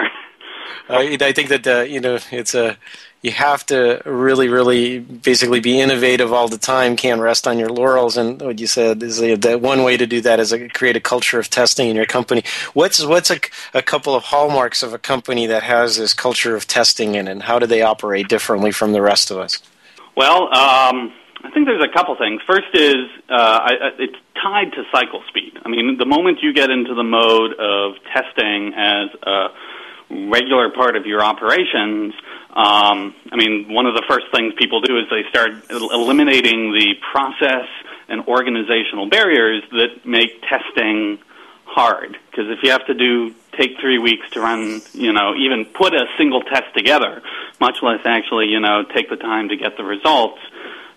Uh, 0.88 1.16
I 1.24 1.32
think 1.32 1.48
that 1.48 1.66
uh, 1.66 1.80
you 1.80 2.00
know 2.00 2.18
it's 2.30 2.54
a 2.54 2.76
you 3.24 3.32
have 3.32 3.64
to 3.64 4.02
really, 4.04 4.48
really 4.50 4.98
basically 4.98 5.58
be 5.58 5.80
innovative 5.80 6.30
all 6.30 6.46
the 6.46 6.58
time. 6.58 6.94
Can't 6.94 7.22
rest 7.22 7.48
on 7.48 7.58
your 7.58 7.70
laurels. 7.70 8.18
And 8.18 8.38
what 8.42 8.60
you 8.60 8.66
said 8.66 9.02
is 9.02 9.18
that 9.18 9.62
one 9.62 9.82
way 9.82 9.96
to 9.96 10.06
do 10.06 10.20
that 10.20 10.40
is 10.40 10.54
create 10.74 10.94
a 10.94 11.00
culture 11.00 11.38
of 11.38 11.48
testing 11.48 11.88
in 11.88 11.96
your 11.96 12.04
company. 12.04 12.44
What's 12.74 13.02
what's 13.02 13.30
a, 13.30 13.38
a 13.72 13.80
couple 13.80 14.14
of 14.14 14.24
hallmarks 14.24 14.82
of 14.82 14.92
a 14.92 14.98
company 14.98 15.46
that 15.46 15.62
has 15.62 15.96
this 15.96 16.12
culture 16.12 16.54
of 16.54 16.66
testing 16.66 17.14
in, 17.14 17.26
and 17.26 17.42
how 17.42 17.58
do 17.58 17.66
they 17.66 17.80
operate 17.80 18.28
differently 18.28 18.72
from 18.72 18.92
the 18.92 19.00
rest 19.00 19.30
of 19.30 19.38
us? 19.38 19.62
Well, 20.14 20.42
um, 20.52 21.10
I 21.42 21.50
think 21.54 21.64
there's 21.64 21.82
a 21.82 21.92
couple 21.96 22.14
things. 22.16 22.42
First 22.46 22.68
is 22.74 23.06
uh, 23.30 23.32
I, 23.32 23.72
it's 24.00 24.16
tied 24.34 24.72
to 24.72 24.84
cycle 24.92 25.22
speed. 25.28 25.54
I 25.64 25.70
mean, 25.70 25.96
the 25.96 26.04
moment 26.04 26.40
you 26.42 26.52
get 26.52 26.68
into 26.68 26.94
the 26.94 27.02
mode 27.02 27.54
of 27.54 27.94
testing 28.12 28.74
as 28.76 29.08
a 29.22 29.46
regular 30.30 30.70
part 30.70 30.96
of 30.96 31.06
your 31.06 31.22
operations, 31.22 32.14
Um, 32.54 33.14
I 33.32 33.36
mean, 33.36 33.72
one 33.74 33.86
of 33.86 33.94
the 33.94 34.04
first 34.08 34.26
things 34.32 34.54
people 34.56 34.80
do 34.80 34.96
is 34.96 35.06
they 35.10 35.24
start 35.28 35.50
eliminating 35.70 36.72
the 36.72 36.94
process 37.12 37.66
and 38.08 38.22
organizational 38.28 39.08
barriers 39.08 39.62
that 39.72 40.06
make 40.06 40.40
testing 40.42 41.18
hard. 41.64 42.16
Because 42.30 42.46
if 42.50 42.62
you 42.62 42.70
have 42.70 42.86
to 42.86 42.94
do 42.94 43.34
take 43.58 43.72
three 43.80 43.98
weeks 43.98 44.30
to 44.30 44.40
run, 44.40 44.82
you 44.92 45.12
know, 45.12 45.34
even 45.34 45.64
put 45.64 45.94
a 45.94 46.06
single 46.16 46.42
test 46.42 46.72
together, 46.76 47.22
much 47.60 47.78
less 47.82 48.00
actually, 48.04 48.46
you 48.46 48.60
know, 48.60 48.84
take 48.94 49.10
the 49.10 49.16
time 49.16 49.48
to 49.48 49.56
get 49.56 49.76
the 49.76 49.84
results. 49.84 50.38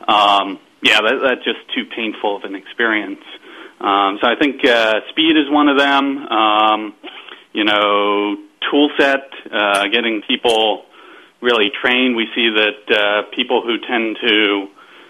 Um, 0.07 0.59
yeah, 0.83 1.01
that, 1.01 1.17
that's 1.23 1.43
just 1.43 1.59
too 1.73 1.85
painful 1.85 2.35
of 2.37 2.43
an 2.43 2.55
experience. 2.55 3.25
Um, 3.81 4.19
so 4.21 4.27
I 4.27 4.35
think 4.39 4.63
uh, 4.63 5.01
speed 5.09 5.37
is 5.37 5.49
one 5.49 5.69
of 5.69 5.77
them. 5.79 6.03
Um, 6.27 6.93
you 7.53 7.63
know, 7.63 8.37
tool 8.69 8.89
set, 8.97 9.29
uh, 9.51 9.87
getting 9.87 10.21
people 10.27 10.85
really 11.41 11.71
trained. 11.81 12.15
We 12.15 12.27
see 12.35 12.49
that 12.49 12.97
uh, 12.97 13.35
people 13.35 13.61
who 13.61 13.77
tend 13.79 14.17
to 14.21 14.67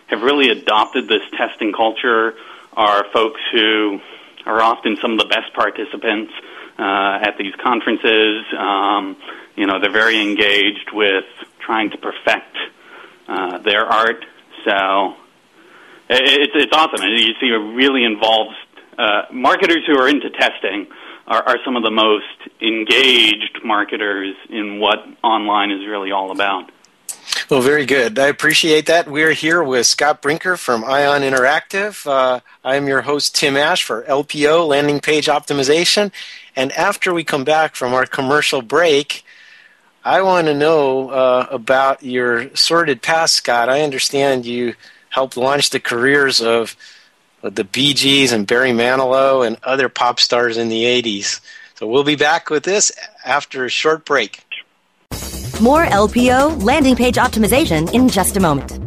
have 0.07 0.21
really 0.21 0.49
adopted 0.49 1.07
this 1.07 1.21
testing 1.37 1.73
culture 1.73 2.35
are 2.73 3.05
folks 3.11 3.41
who 3.51 3.99
are 4.45 4.61
often 4.61 4.97
some 5.01 5.13
of 5.13 5.19
the 5.19 5.25
best 5.25 5.53
participants 5.53 6.31
uh, 6.79 7.19
at 7.21 7.37
these 7.37 7.53
conferences. 7.55 8.45
Um, 8.57 9.17
you 9.55 9.65
know, 9.65 9.79
they're 9.79 9.91
very 9.91 10.21
engaged 10.21 10.91
with 10.93 11.25
trying 11.59 11.89
to 11.91 11.97
perfect 11.97 12.55
uh, 13.27 13.57
their 13.59 13.85
art. 13.85 14.23
So 14.65 15.15
it's 16.09 16.53
it's 16.55 16.73
awesome. 16.73 17.01
And 17.01 17.19
you 17.19 17.33
see 17.41 17.49
a 17.49 17.59
really 17.59 18.03
involved 18.03 18.55
uh, 18.97 19.23
marketers 19.31 19.83
who 19.85 19.97
are 19.99 20.07
into 20.07 20.29
testing 20.29 20.87
are, 21.27 21.43
are 21.43 21.57
some 21.63 21.75
of 21.75 21.83
the 21.83 21.91
most 21.91 22.25
engaged 22.61 23.59
marketers 23.63 24.35
in 24.49 24.79
what 24.79 24.99
online 25.23 25.71
is 25.71 25.85
really 25.85 26.11
all 26.11 26.31
about. 26.31 26.71
Well, 27.49 27.61
very 27.61 27.85
good. 27.85 28.17
I 28.17 28.27
appreciate 28.27 28.85
that. 28.87 29.09
We're 29.09 29.33
here 29.33 29.61
with 29.61 29.85
Scott 29.85 30.21
Brinker 30.21 30.57
from 30.57 30.83
Ion 30.85 31.21
Interactive. 31.21 32.05
Uh, 32.07 32.39
I'm 32.63 32.87
your 32.87 33.01
host, 33.01 33.35
Tim 33.35 33.57
Ash, 33.57 33.83
for 33.83 34.03
LPO, 34.03 34.67
Landing 34.67 34.99
Page 34.99 35.27
Optimization. 35.27 36.11
And 36.55 36.71
after 36.73 37.13
we 37.13 37.23
come 37.23 37.43
back 37.43 37.75
from 37.75 37.93
our 37.93 38.05
commercial 38.05 38.61
break, 38.61 39.23
I 40.03 40.21
want 40.21 40.47
to 40.47 40.53
know 40.53 41.09
uh, 41.09 41.47
about 41.51 42.01
your 42.01 42.55
sordid 42.55 43.01
past, 43.01 43.35
Scott. 43.35 43.69
I 43.69 43.81
understand 43.81 44.45
you 44.45 44.75
helped 45.09 45.35
launch 45.35 45.69
the 45.69 45.79
careers 45.79 46.41
of 46.41 46.75
the 47.49 47.63
Bee 47.63 47.93
Gees 47.93 48.31
and 48.31 48.47
Barry 48.47 48.71
Manilow 48.71 49.45
and 49.45 49.57
other 49.63 49.89
pop 49.89 50.19
stars 50.19 50.57
in 50.57 50.69
the 50.69 50.83
80s. 50.83 51.39
So 51.75 51.87
we'll 51.87 52.03
be 52.03 52.15
back 52.15 52.49
with 52.49 52.63
this 52.63 52.91
after 53.23 53.65
a 53.65 53.69
short 53.69 54.05
break. 54.05 54.43
More 55.61 55.85
LPO 55.85 56.63
landing 56.63 56.95
page 56.95 57.15
optimization 57.15 57.91
in 57.93 58.09
just 58.09 58.37
a 58.37 58.39
moment. 58.39 58.79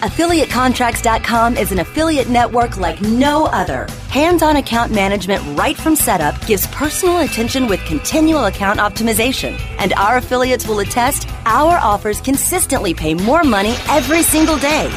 AffiliateContracts.com 0.00 1.58
is 1.58 1.72
an 1.72 1.78
affiliate 1.78 2.30
network 2.30 2.78
like 2.78 3.02
no 3.02 3.44
other. 3.46 3.86
Hands 4.08 4.42
on 4.42 4.56
account 4.56 4.92
management 4.92 5.42
right 5.58 5.76
from 5.76 5.94
setup 5.94 6.46
gives 6.46 6.66
personal 6.68 7.20
attention 7.20 7.66
with 7.66 7.84
continual 7.84 8.46
account 8.46 8.80
optimization. 8.80 9.60
And 9.78 9.92
our 9.94 10.16
affiliates 10.16 10.66
will 10.66 10.80
attest 10.80 11.28
our 11.44 11.76
offers 11.76 12.18
consistently 12.22 12.94
pay 12.94 13.12
more 13.12 13.44
money 13.44 13.74
every 13.90 14.22
single 14.22 14.56
day. 14.56 14.90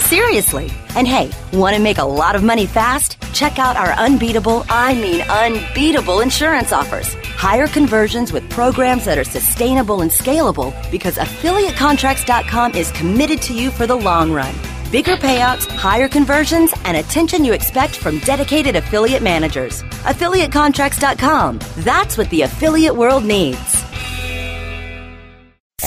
Seriously. 0.00 0.70
And 0.96 1.06
hey, 1.06 1.30
want 1.52 1.76
to 1.76 1.82
make 1.82 1.98
a 1.98 2.04
lot 2.04 2.34
of 2.34 2.42
money 2.42 2.66
fast? 2.66 3.16
Check 3.32 3.58
out 3.58 3.76
our 3.76 3.92
unbeatable, 3.92 4.64
I 4.68 4.94
mean 4.94 5.20
unbeatable 5.22 6.20
insurance 6.20 6.72
offers. 6.72 7.14
Higher 7.36 7.68
conversions 7.68 8.32
with 8.32 8.48
programs 8.50 9.04
that 9.04 9.18
are 9.18 9.24
sustainable 9.24 10.00
and 10.02 10.10
scalable 10.10 10.74
because 10.90 11.16
affiliatecontracts.com 11.16 12.74
is 12.74 12.90
committed 12.92 13.40
to 13.42 13.54
you 13.54 13.70
for 13.70 13.86
the 13.86 13.94
long 13.94 14.32
run. 14.32 14.54
Bigger 14.90 15.16
payouts, 15.16 15.68
higher 15.68 16.08
conversions, 16.08 16.74
and 16.84 16.96
attention 16.96 17.44
you 17.44 17.52
expect 17.52 17.94
from 17.94 18.18
dedicated 18.20 18.74
affiliate 18.74 19.22
managers. 19.22 19.84
Affiliatecontracts.com. 20.04 21.60
That's 21.78 22.18
what 22.18 22.28
the 22.30 22.42
affiliate 22.42 22.96
world 22.96 23.24
needs. 23.24 23.69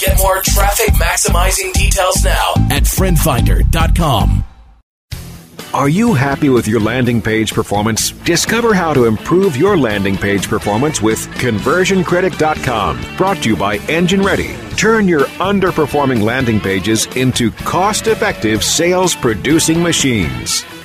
Get 0.00 0.16
more 0.16 0.40
traffic 0.40 0.94
maximizing 0.94 1.74
details 1.74 2.24
now 2.24 2.54
at 2.70 2.84
friendfinder.com. 2.84 4.44
Are 5.74 5.90
you 5.90 6.14
happy 6.14 6.48
with 6.48 6.66
your 6.66 6.80
landing 6.80 7.20
page 7.20 7.52
performance? 7.52 8.10
Discover 8.10 8.72
how 8.72 8.94
to 8.94 9.04
improve 9.04 9.56
your 9.56 9.76
landing 9.76 10.16
page 10.16 10.48
performance 10.48 11.02
with 11.02 11.28
conversioncritic.com. 11.34 13.16
Brought 13.18 13.42
to 13.42 13.50
you 13.50 13.56
by 13.56 13.76
Engine 13.88 14.22
Ready. 14.22 14.56
Turn 14.76 15.06
your 15.06 15.26
underperforming 15.38 16.22
landing 16.22 16.60
pages 16.60 17.06
into 17.14 17.50
cost 17.50 18.06
effective 18.06 18.64
sales 18.64 19.14
producing 19.14 19.82
machines. 19.82 20.64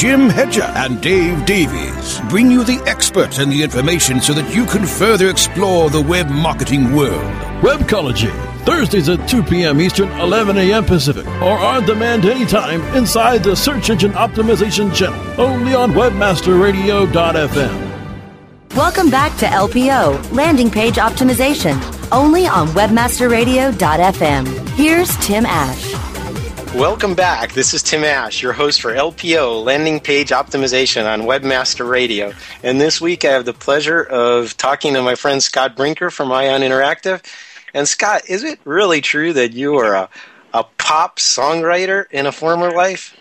Jim 0.00 0.30
Hedger 0.30 0.62
and 0.62 0.98
Dave 1.02 1.44
Davies 1.44 2.20
bring 2.30 2.50
you 2.50 2.64
the 2.64 2.82
experts 2.86 3.36
and 3.36 3.52
the 3.52 3.62
information 3.62 4.18
so 4.18 4.32
that 4.32 4.56
you 4.56 4.64
can 4.64 4.86
further 4.86 5.28
explore 5.28 5.90
the 5.90 6.00
web 6.00 6.30
marketing 6.30 6.94
world. 6.94 7.20
Webcology, 7.60 8.32
Thursdays 8.64 9.10
at 9.10 9.28
2 9.28 9.42
p.m. 9.42 9.78
Eastern, 9.78 10.10
11 10.12 10.56
a.m. 10.56 10.86
Pacific, 10.86 11.26
or 11.42 11.58
on 11.58 11.84
demand 11.84 12.24
anytime 12.24 12.80
inside 12.96 13.44
the 13.44 13.54
Search 13.54 13.90
Engine 13.90 14.12
Optimization 14.12 14.94
channel, 14.94 15.20
only 15.38 15.74
on 15.74 15.92
WebmasterRadio.fm. 15.92 18.74
Welcome 18.74 19.10
back 19.10 19.36
to 19.36 19.44
LPO, 19.44 20.32
Landing 20.32 20.70
Page 20.70 20.94
Optimization, 20.94 21.78
only 22.10 22.46
on 22.46 22.68
WebmasterRadio.fm. 22.68 24.68
Here's 24.70 25.14
Tim 25.18 25.44
Ash. 25.44 26.09
Welcome 26.74 27.14
back. 27.14 27.52
This 27.52 27.74
is 27.74 27.82
Tim 27.82 28.04
Ash, 28.04 28.40
your 28.40 28.52
host 28.52 28.80
for 28.80 28.94
LPO, 28.94 29.64
Landing 29.64 29.98
Page 29.98 30.28
Optimization 30.28 31.04
on 31.04 31.22
Webmaster 31.22 31.88
Radio. 31.88 32.32
And 32.62 32.80
this 32.80 33.00
week 33.00 33.24
I 33.24 33.32
have 33.32 33.44
the 33.44 33.52
pleasure 33.52 34.00
of 34.00 34.56
talking 34.56 34.94
to 34.94 35.02
my 35.02 35.16
friend 35.16 35.42
Scott 35.42 35.74
Brinker 35.74 36.10
from 36.10 36.30
Ion 36.30 36.62
Interactive. 36.62 37.24
And 37.74 37.88
Scott, 37.88 38.22
is 38.28 38.44
it 38.44 38.60
really 38.64 39.00
true 39.00 39.32
that 39.32 39.52
you 39.52 39.74
are 39.78 39.94
a, 39.94 40.08
a 40.54 40.62
pop 40.78 41.18
songwriter 41.18 42.04
in 42.12 42.26
a 42.26 42.32
former 42.32 42.70
life? 42.70 43.16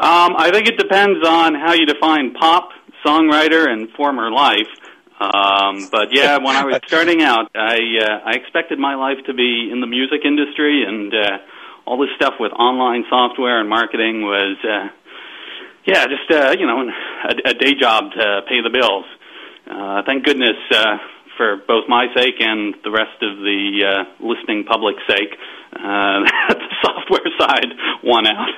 Um, 0.00 0.34
I 0.38 0.50
think 0.50 0.66
it 0.66 0.78
depends 0.78 1.26
on 1.28 1.54
how 1.54 1.74
you 1.74 1.84
define 1.84 2.32
pop, 2.32 2.70
songwriter, 3.04 3.68
and 3.68 3.90
former 3.90 4.30
life. 4.30 4.66
Um, 5.20 5.88
but 5.92 6.08
yeah, 6.10 6.38
when 6.38 6.56
I 6.56 6.64
was 6.64 6.80
starting 6.86 7.22
out, 7.22 7.50
I 7.54 7.76
uh, 8.02 8.20
I 8.24 8.32
expected 8.32 8.78
my 8.78 8.94
life 8.94 9.18
to 9.26 9.34
be 9.34 9.68
in 9.70 9.80
the 9.80 9.86
music 9.86 10.22
industry, 10.24 10.84
and 10.84 11.14
uh, 11.14 11.38
all 11.86 11.98
this 11.98 12.10
stuff 12.16 12.34
with 12.40 12.52
online 12.52 13.04
software 13.08 13.60
and 13.60 13.68
marketing 13.68 14.22
was, 14.22 14.56
uh, 14.64 14.88
yeah, 15.84 16.06
just 16.06 16.30
uh, 16.30 16.54
you 16.58 16.66
know, 16.66 16.88
a, 17.28 17.50
a 17.50 17.54
day 17.54 17.74
job 17.78 18.12
to 18.12 18.42
pay 18.48 18.60
the 18.62 18.70
bills. 18.70 19.04
Uh, 19.70 20.02
thank 20.06 20.24
goodness 20.24 20.56
uh, 20.72 20.98
for 21.36 21.56
both 21.66 21.84
my 21.88 22.06
sake 22.14 22.36
and 22.40 22.74
the 22.84 22.90
rest 22.90 23.22
of 23.22 23.38
the 23.38 23.80
uh, 23.84 24.24
listening 24.24 24.64
public's 24.64 25.02
sake, 25.08 25.36
uh, 25.72 26.20
the 26.48 26.74
software 26.82 27.32
side 27.38 27.72
won 28.02 28.26
out. 28.26 28.48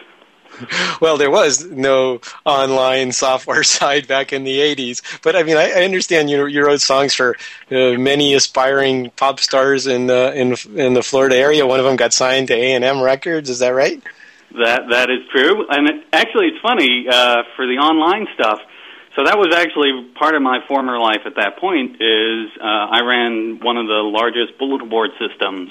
well, 1.01 1.17
there 1.17 1.31
was 1.31 1.65
no 1.67 2.21
online 2.45 3.13
software 3.13 3.63
side 3.77 4.07
back 4.09 4.33
in 4.33 4.45
the 4.45 4.59
'80s, 4.59 5.03
but 5.23 5.37
I 5.37 5.43
mean, 5.43 5.57
I, 5.57 5.71
I 5.71 5.85
understand 5.85 6.31
you 6.31 6.47
you 6.47 6.65
wrote 6.65 6.81
songs 6.81 7.15
for 7.15 7.37
uh, 7.71 7.93
many 7.99 8.35
aspiring 8.35 9.11
pop 9.17 9.41
stars 9.41 9.87
in 9.87 10.07
the 10.07 10.33
in 10.35 10.57
in 10.79 10.95
the 10.95 11.03
Florida 11.03 11.37
area. 11.37 11.67
One 11.67 11.79
of 11.79 11.87
them 11.87 11.97
got 11.97 12.13
signed 12.13 12.49
to 12.49 12.55
A 12.55 12.75
and 12.75 12.85
M 12.85 13.01
Records. 13.01 13.51
Is 13.51 13.59
that 13.61 13.71
right? 13.71 14.03
That 14.53 14.89
that 14.91 15.11
is 15.11 15.21
true, 15.31 15.67
and 15.69 15.89
it, 15.89 16.07
actually, 16.13 16.49
it's 16.49 16.61
funny 16.63 17.07
uh, 17.09 17.43
for 17.57 17.67
the 17.67 17.79
online 17.79 18.27
stuff. 18.35 18.61
So 19.17 19.25
that 19.25 19.39
was 19.39 19.55
actually 19.55 20.13
part 20.15 20.35
of 20.35 20.43
my 20.43 20.61
former 20.69 20.99
life 20.99 21.25
at 21.25 21.37
that 21.37 21.59
point. 21.59 21.97
Is 22.01 22.51
uh, 22.61 22.65
I 22.65 23.01
ran 23.01 23.61
one 23.61 23.77
of 23.79 23.87
the 23.87 24.05
largest 24.05 24.59
bulletin 24.59 24.89
board 24.89 25.11
systems 25.19 25.71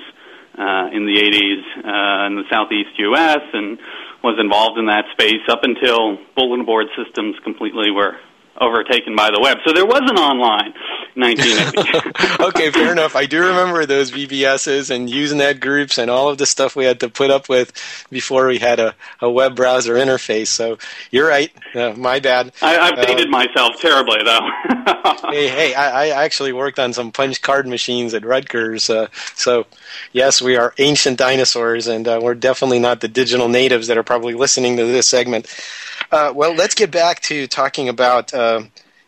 uh, 0.57 0.89
in 0.91 1.05
the 1.05 1.17
80s 1.19 1.63
uh, 1.83 2.27
in 2.27 2.35
the 2.35 2.43
southeast 2.49 2.97
U.S. 2.97 3.41
and 3.53 3.77
was 4.25 4.41
involved 4.41 4.81
in 4.81 4.89
that 4.89 5.05
space 5.13 5.45
up 5.47 5.61
until 5.61 6.17
bulletin 6.35 6.65
board 6.65 6.89
systems 6.97 7.37
completely 7.45 7.93
were 7.93 8.17
overtaken 8.59 9.15
by 9.15 9.29
the 9.29 9.39
web. 9.39 9.57
So 9.67 9.73
there 9.73 9.85
was 9.85 10.01
an 10.01 10.17
online 10.17 10.73
1980. 11.15 12.43
okay, 12.43 12.71
fair 12.71 12.91
enough. 12.91 13.15
I 13.15 13.25
do 13.25 13.41
remember 13.41 13.85
those 13.85 14.11
BBSs 14.11 14.89
and 14.89 15.09
Usenet 15.09 15.59
groups 15.59 15.97
and 15.97 16.11
all 16.11 16.29
of 16.29 16.37
the 16.37 16.45
stuff 16.45 16.75
we 16.75 16.85
had 16.85 16.99
to 16.99 17.09
put 17.09 17.31
up 17.31 17.49
with 17.49 17.73
before 18.09 18.47
we 18.47 18.59
had 18.59 18.79
a, 18.79 18.95
a 19.21 19.29
web 19.29 19.55
browser 19.55 19.95
interface. 19.95 20.47
So 20.47 20.77
you're 21.11 21.27
right. 21.27 21.51
Uh, 21.73 21.93
my 21.97 22.19
bad. 22.19 22.51
I, 22.61 22.73
have 22.73 22.99
uh, 22.99 23.05
dated 23.05 23.29
myself 23.29 23.79
terribly, 23.79 24.19
though. 24.23 24.49
hey, 25.31 25.47
hey, 25.47 25.73
I, 25.73 26.05
I, 26.05 26.23
actually 26.23 26.53
worked 26.53 26.79
on 26.79 26.93
some 26.93 27.11
punch 27.11 27.41
card 27.41 27.67
machines 27.67 28.13
at 28.13 28.25
Rutgers. 28.25 28.89
Uh, 28.89 29.07
so 29.35 29.65
yes, 30.13 30.41
we 30.41 30.55
are 30.55 30.73
ancient 30.77 31.17
dinosaurs, 31.17 31.87
and 31.87 32.07
uh, 32.07 32.19
we're 32.21 32.35
definitely 32.35 32.79
not 32.79 33.01
the 33.01 33.07
digital 33.07 33.47
natives 33.47 33.87
that 33.87 33.97
are 33.97 34.03
probably 34.03 34.33
listening 34.33 34.77
to 34.77 34.85
this 34.85 35.07
segment. 35.07 35.47
Uh, 36.11 36.31
well, 36.35 36.53
let's 36.53 36.75
get 36.75 36.91
back 36.91 37.21
to 37.21 37.47
talking 37.47 37.89
about 37.89 38.33
uh, 38.33 38.61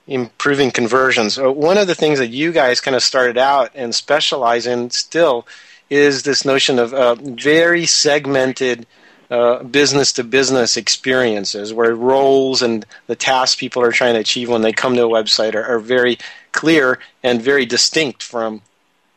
improving 0.07 0.71
conversions. 0.71 1.37
Uh, 1.37 1.51
one 1.51 1.77
of 1.77 1.87
the 1.87 1.95
things 1.95 2.19
that 2.19 2.29
you 2.29 2.51
guys 2.51 2.81
kind 2.81 2.95
of 2.95 3.03
started 3.03 3.37
out 3.37 3.71
and 3.75 3.93
specialize 3.93 4.65
in 4.65 4.89
still 4.89 5.45
is 5.89 6.23
this 6.23 6.45
notion 6.45 6.79
of 6.79 6.93
uh, 6.93 7.15
very 7.15 7.85
segmented 7.85 8.85
business 9.71 10.13
to 10.13 10.23
business 10.23 10.77
experiences 10.77 11.73
where 11.73 11.93
roles 11.93 12.61
and 12.61 12.85
the 13.07 13.15
tasks 13.15 13.59
people 13.59 13.81
are 13.81 13.91
trying 13.91 14.13
to 14.13 14.19
achieve 14.19 14.49
when 14.49 14.61
they 14.61 14.71
come 14.71 14.95
to 14.95 15.03
a 15.03 15.09
website 15.09 15.53
are, 15.53 15.65
are 15.65 15.79
very 15.79 16.17
clear 16.53 16.99
and 17.23 17.41
very 17.41 17.65
distinct 17.65 18.23
from 18.23 18.61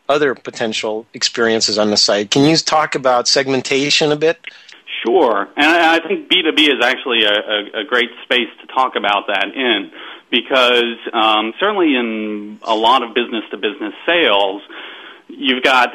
other 0.09 0.35
potential 0.35 1.07
experiences 1.15 1.79
on 1.79 1.91
the 1.91 1.97
site. 1.97 2.31
Can 2.31 2.45
you 2.45 2.57
talk 2.57 2.97
about 2.97 3.29
segmentation 3.29 4.11
a 4.11 4.17
bit? 4.17 4.41
Sure, 5.07 5.49
and 5.57 5.67
I 5.67 6.01
think 6.07 6.29
B2B 6.29 6.59
is 6.59 6.85
actually 6.85 7.23
a, 7.25 7.33
a, 7.33 7.81
a 7.81 7.85
great 7.85 8.11
space 8.25 8.49
to 8.61 8.67
talk 8.67 8.97
about 8.97 9.29
that 9.29 9.47
in 9.55 9.91
because 10.31 10.97
um, 11.13 11.53
certainly 11.59 11.95
in 11.97 12.59
a 12.63 12.75
lot 12.75 13.03
of 13.03 13.15
business 13.15 13.45
to 13.51 13.57
business 13.57 13.95
sales, 14.07 14.63
you've 15.29 15.63
got 15.63 15.91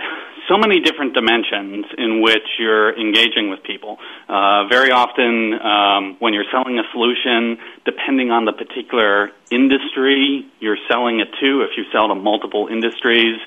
so 0.47 0.57
many 0.57 0.79
different 0.79 1.13
dimensions 1.13 1.85
in 1.97 2.21
which 2.21 2.45
you're 2.59 2.97
engaging 2.99 3.49
with 3.49 3.63
people. 3.63 3.97
Uh, 4.29 4.67
very 4.67 4.91
often, 4.91 5.53
um, 5.59 6.17
when 6.19 6.33
you're 6.33 6.45
selling 6.51 6.77
a 6.77 6.83
solution, 6.91 7.57
depending 7.83 8.31
on 8.31 8.45
the 8.45 8.53
particular 8.53 9.31
industry 9.49 10.45
you're 10.59 10.77
selling 10.89 11.19
it 11.19 11.29
to, 11.39 11.61
if 11.61 11.77
you 11.77 11.85
sell 11.91 12.07
to 12.09 12.15
multiple 12.15 12.67
industries, 12.67 13.39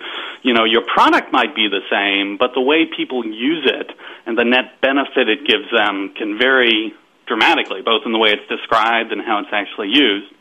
you 0.42 0.54
know, 0.54 0.64
your 0.64 0.82
product 0.82 1.32
might 1.32 1.54
be 1.54 1.68
the 1.68 1.80
same, 1.90 2.36
but 2.36 2.54
the 2.54 2.60
way 2.60 2.86
people 2.86 3.24
use 3.24 3.64
it 3.66 3.90
and 4.26 4.36
the 4.36 4.44
net 4.44 4.80
benefit 4.80 5.28
it 5.28 5.46
gives 5.46 5.70
them 5.70 6.12
can 6.16 6.38
vary 6.38 6.94
dramatically, 7.26 7.82
both 7.82 8.02
in 8.06 8.12
the 8.12 8.18
way 8.18 8.30
it's 8.30 8.48
described 8.48 9.12
and 9.12 9.20
how 9.20 9.38
it's 9.38 9.52
actually 9.52 9.88
used. 9.88 10.32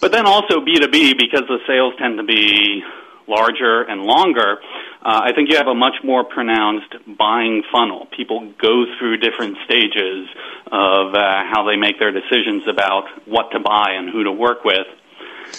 But 0.00 0.12
then 0.12 0.26
also 0.26 0.60
B2B, 0.60 1.18
because 1.18 1.42
the 1.48 1.58
sales 1.66 1.94
tend 1.98 2.18
to 2.18 2.24
be 2.24 2.82
larger 3.26 3.82
and 3.82 4.02
longer, 4.02 4.58
uh, 5.02 5.20
I 5.24 5.32
think 5.32 5.50
you 5.50 5.56
have 5.56 5.66
a 5.66 5.74
much 5.74 5.96
more 6.04 6.24
pronounced 6.24 6.94
buying 7.18 7.62
funnel. 7.72 8.06
People 8.16 8.52
go 8.60 8.84
through 8.98 9.18
different 9.18 9.58
stages 9.64 10.28
of 10.70 11.14
uh, 11.14 11.42
how 11.50 11.64
they 11.66 11.76
make 11.76 11.98
their 11.98 12.12
decisions 12.12 12.68
about 12.68 13.04
what 13.26 13.50
to 13.52 13.60
buy 13.60 13.92
and 13.98 14.10
who 14.10 14.24
to 14.24 14.32
work 14.32 14.64
with. 14.64 14.86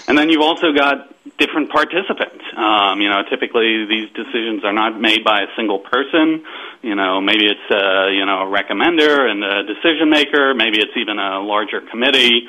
And 0.08 0.18
then 0.18 0.30
you've 0.30 0.42
also 0.42 0.74
got 0.74 1.14
different 1.38 1.72
participants. 1.72 2.44
Um, 2.56 3.02
you 3.02 3.10
know, 3.10 3.24
typically 3.30 3.86
these 3.86 4.10
decisions 4.12 4.64
are 4.64 4.74
not 4.74 5.00
made 5.00 5.24
by 5.24 5.42
a 5.42 5.48
single 5.56 5.80
person. 5.80 6.44
You 6.82 6.96
know, 6.96 7.22
maybe 7.22 7.46
it's 7.46 7.68
uh, 7.72 8.08
you 8.08 8.26
know 8.26 8.44
a 8.44 8.50
recommender 8.50 9.30
and 9.30 9.44
a 9.44 9.64
decision 9.64 10.10
maker. 10.10 10.54
Maybe 10.54 10.80
it's 10.80 10.96
even 10.98 11.20
a 11.20 11.40
larger 11.40 11.82
committee. 11.82 12.48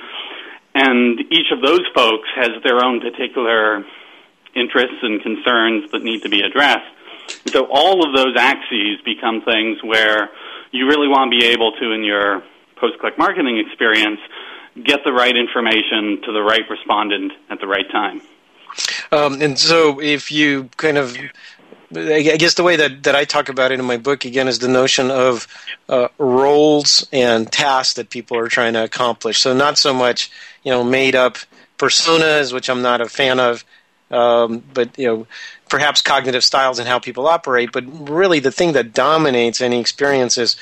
And 0.75 1.21
each 1.31 1.53
of 1.53 1.63
those 1.63 1.83
folks 1.95 2.29
has 2.35 2.51
their 2.65 2.85
own 2.85 3.01
particular 3.01 3.85
interests 4.55 4.99
and 5.03 5.23
concerns 5.23 5.91
that 5.93 6.03
need 6.03 6.23
to 6.23 6.29
be 6.29 6.43
addressed. 6.43 6.91
And 7.45 7.53
so 7.53 7.67
all 7.71 8.07
of 8.07 8.15
those 8.15 8.37
axes 8.37 9.01
become 9.05 9.43
things 9.43 9.79
where 9.83 10.31
you 10.73 10.87
really 10.87 11.09
want 11.09 11.33
to 11.33 11.39
be 11.39 11.47
able 11.47 11.73
to, 11.73 11.93
in 11.93 12.03
your 12.03 12.43
post-click 12.77 13.17
marketing 13.19 13.59
experience, 13.59 14.21
get 14.83 15.01
the 15.05 15.13
right 15.13 15.37
information 15.37 16.21
to 16.25 16.33
the 16.33 16.43
right 16.43 16.69
respondent 16.69 17.33
at 17.51 17.61
the 17.61 17.67
right 17.67 17.89
time. 17.91 18.21
Um, 19.13 19.41
and 19.41 19.57
so 19.57 20.01
if 20.01 20.33
you 20.33 20.69
kind 20.77 20.99
of 20.99 21.17
I 21.97 22.37
guess 22.37 22.55
the 22.55 22.63
way 22.63 22.77
that, 22.77 23.03
that 23.05 23.15
I 23.15 23.25
talk 23.25 23.49
about 23.49 23.73
it 23.73 23.79
in 23.79 23.85
my 23.85 23.97
book 23.97 24.25
again 24.25 24.49
is 24.49 24.59
the 24.59 24.69
notion 24.69 25.11
of 25.11 25.47
uh, 25.89 26.09
roles 26.19 27.07
and 27.13 27.51
tasks 27.51 27.95
that 27.95 28.11
people 28.11 28.37
are 28.37 28.49
trying 28.49 28.73
to 28.75 28.85
accomplish. 28.85 29.39
So 29.39 29.55
not 29.55 29.79
so 29.79 29.95
much 29.95 30.31
you 30.63 30.73
know 30.73 30.83
made 30.83 31.15
up 31.15 31.39
personas, 31.79 32.53
which 32.53 32.69
I'm 32.69 32.83
not 32.83 33.01
a 33.01 33.09
fan 33.09 33.41
of, 33.41 33.65
um, 34.11 34.63
but 34.73 34.99
you 34.99 35.07
know, 35.07 35.27
perhaps 35.69 36.03
cognitive 36.03 36.45
styles 36.45 36.79
and 36.79 36.89
how 36.89 36.99
people 36.99 37.27
operate. 37.27 37.73
But 37.73 37.85
really, 38.09 38.41
the 38.41 38.53
thing 38.53 38.73
that 38.73 38.93
dominates 38.93 39.61
any 39.61 39.81
experience 39.81 40.39
is 40.39 40.57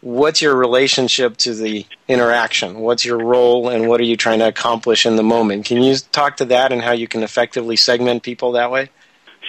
what's 0.00 0.42
your 0.42 0.54
relationship 0.54 1.36
to 1.38 1.54
the 1.54 1.86
interaction? 2.08 2.80
What's 2.80 3.04
your 3.04 3.18
role, 3.18 3.68
and 3.68 3.88
what 3.88 4.00
are 4.00 4.04
you 4.04 4.16
trying 4.16 4.40
to 4.40 4.48
accomplish 4.48 5.06
in 5.06 5.16
the 5.16 5.22
moment? 5.22 5.66
Can 5.66 5.82
you 5.82 5.96
talk 6.12 6.36
to 6.38 6.44
that 6.46 6.72
and 6.72 6.82
how 6.82 6.92
you 6.92 7.08
can 7.08 7.22
effectively 7.22 7.76
segment 7.76 8.22
people 8.22 8.52
that 8.52 8.70
way? 8.70 8.90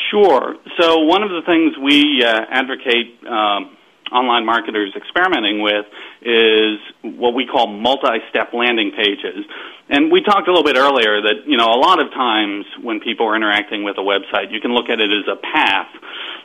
Sure. 0.09 0.55
So 0.79 0.99
one 0.99 1.23
of 1.23 1.29
the 1.29 1.41
things 1.45 1.77
we 1.77 2.23
uh, 2.23 2.45
advocate 2.49 3.19
um, 3.27 3.77
online 4.11 4.45
marketers 4.45 4.93
experimenting 4.95 5.61
with 5.61 5.85
is 6.21 6.79
what 7.03 7.33
we 7.33 7.45
call 7.45 7.67
multi-step 7.67 8.53
landing 8.53 8.91
pages. 8.91 9.45
And 9.89 10.11
we 10.11 10.21
talked 10.21 10.47
a 10.47 10.51
little 10.51 10.63
bit 10.63 10.77
earlier 10.77 11.21
that, 11.21 11.47
you 11.47 11.57
know, 11.57 11.67
a 11.67 11.79
lot 11.79 12.01
of 12.01 12.11
times 12.11 12.65
when 12.81 12.99
people 12.99 13.25
are 13.27 13.35
interacting 13.35 13.83
with 13.83 13.97
a 13.97 14.01
website, 14.01 14.51
you 14.51 14.59
can 14.59 14.71
look 14.71 14.89
at 14.89 14.99
it 14.99 15.09
as 15.11 15.27
a 15.31 15.35
path. 15.35 15.87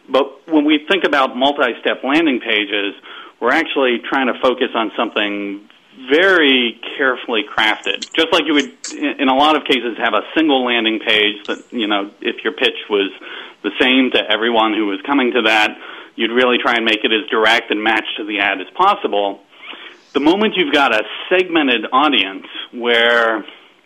But 0.08 0.48
when 0.48 0.64
we 0.64 0.86
think 0.90 1.04
about 1.04 1.36
multi-step 1.36 2.02
landing 2.02 2.40
pages, 2.40 2.94
we're 3.40 3.52
actually 3.52 3.98
trying 4.08 4.26
to 4.26 4.38
focus 4.40 4.70
on 4.74 4.90
something 4.96 5.68
very 6.10 6.80
carefully 7.02 7.42
crafted. 7.42 7.98
Just 8.14 8.30
like 8.32 8.44
you 8.46 8.54
would, 8.54 8.70
in 8.94 9.28
a 9.28 9.34
lot 9.34 9.56
of 9.56 9.64
cases, 9.64 9.98
have 9.98 10.14
a 10.14 10.22
single 10.36 10.64
landing 10.64 11.00
page 11.00 11.36
that, 11.48 11.60
you 11.72 11.88
know, 11.88 12.10
if 12.20 12.44
your 12.44 12.52
pitch 12.52 12.78
was 12.88 13.10
the 13.64 13.72
same 13.80 14.12
to 14.12 14.20
everyone 14.30 14.72
who 14.72 14.86
was 14.86 15.00
coming 15.04 15.32
to 15.32 15.42
that, 15.42 15.76
you'd 16.14 16.30
really 16.30 16.58
try 16.58 16.74
and 16.74 16.84
make 16.84 17.02
it 17.02 17.10
as 17.10 17.28
direct 17.28 17.72
and 17.72 17.82
matched 17.82 18.14
to 18.18 18.24
the 18.24 18.38
ad 18.38 18.60
as 18.60 18.70
possible. 18.76 19.40
The 20.12 20.20
moment 20.20 20.54
you've 20.56 20.72
got 20.72 20.94
a 20.94 21.02
segmented 21.28 21.86
audience 21.92 22.46
where, 22.70 23.44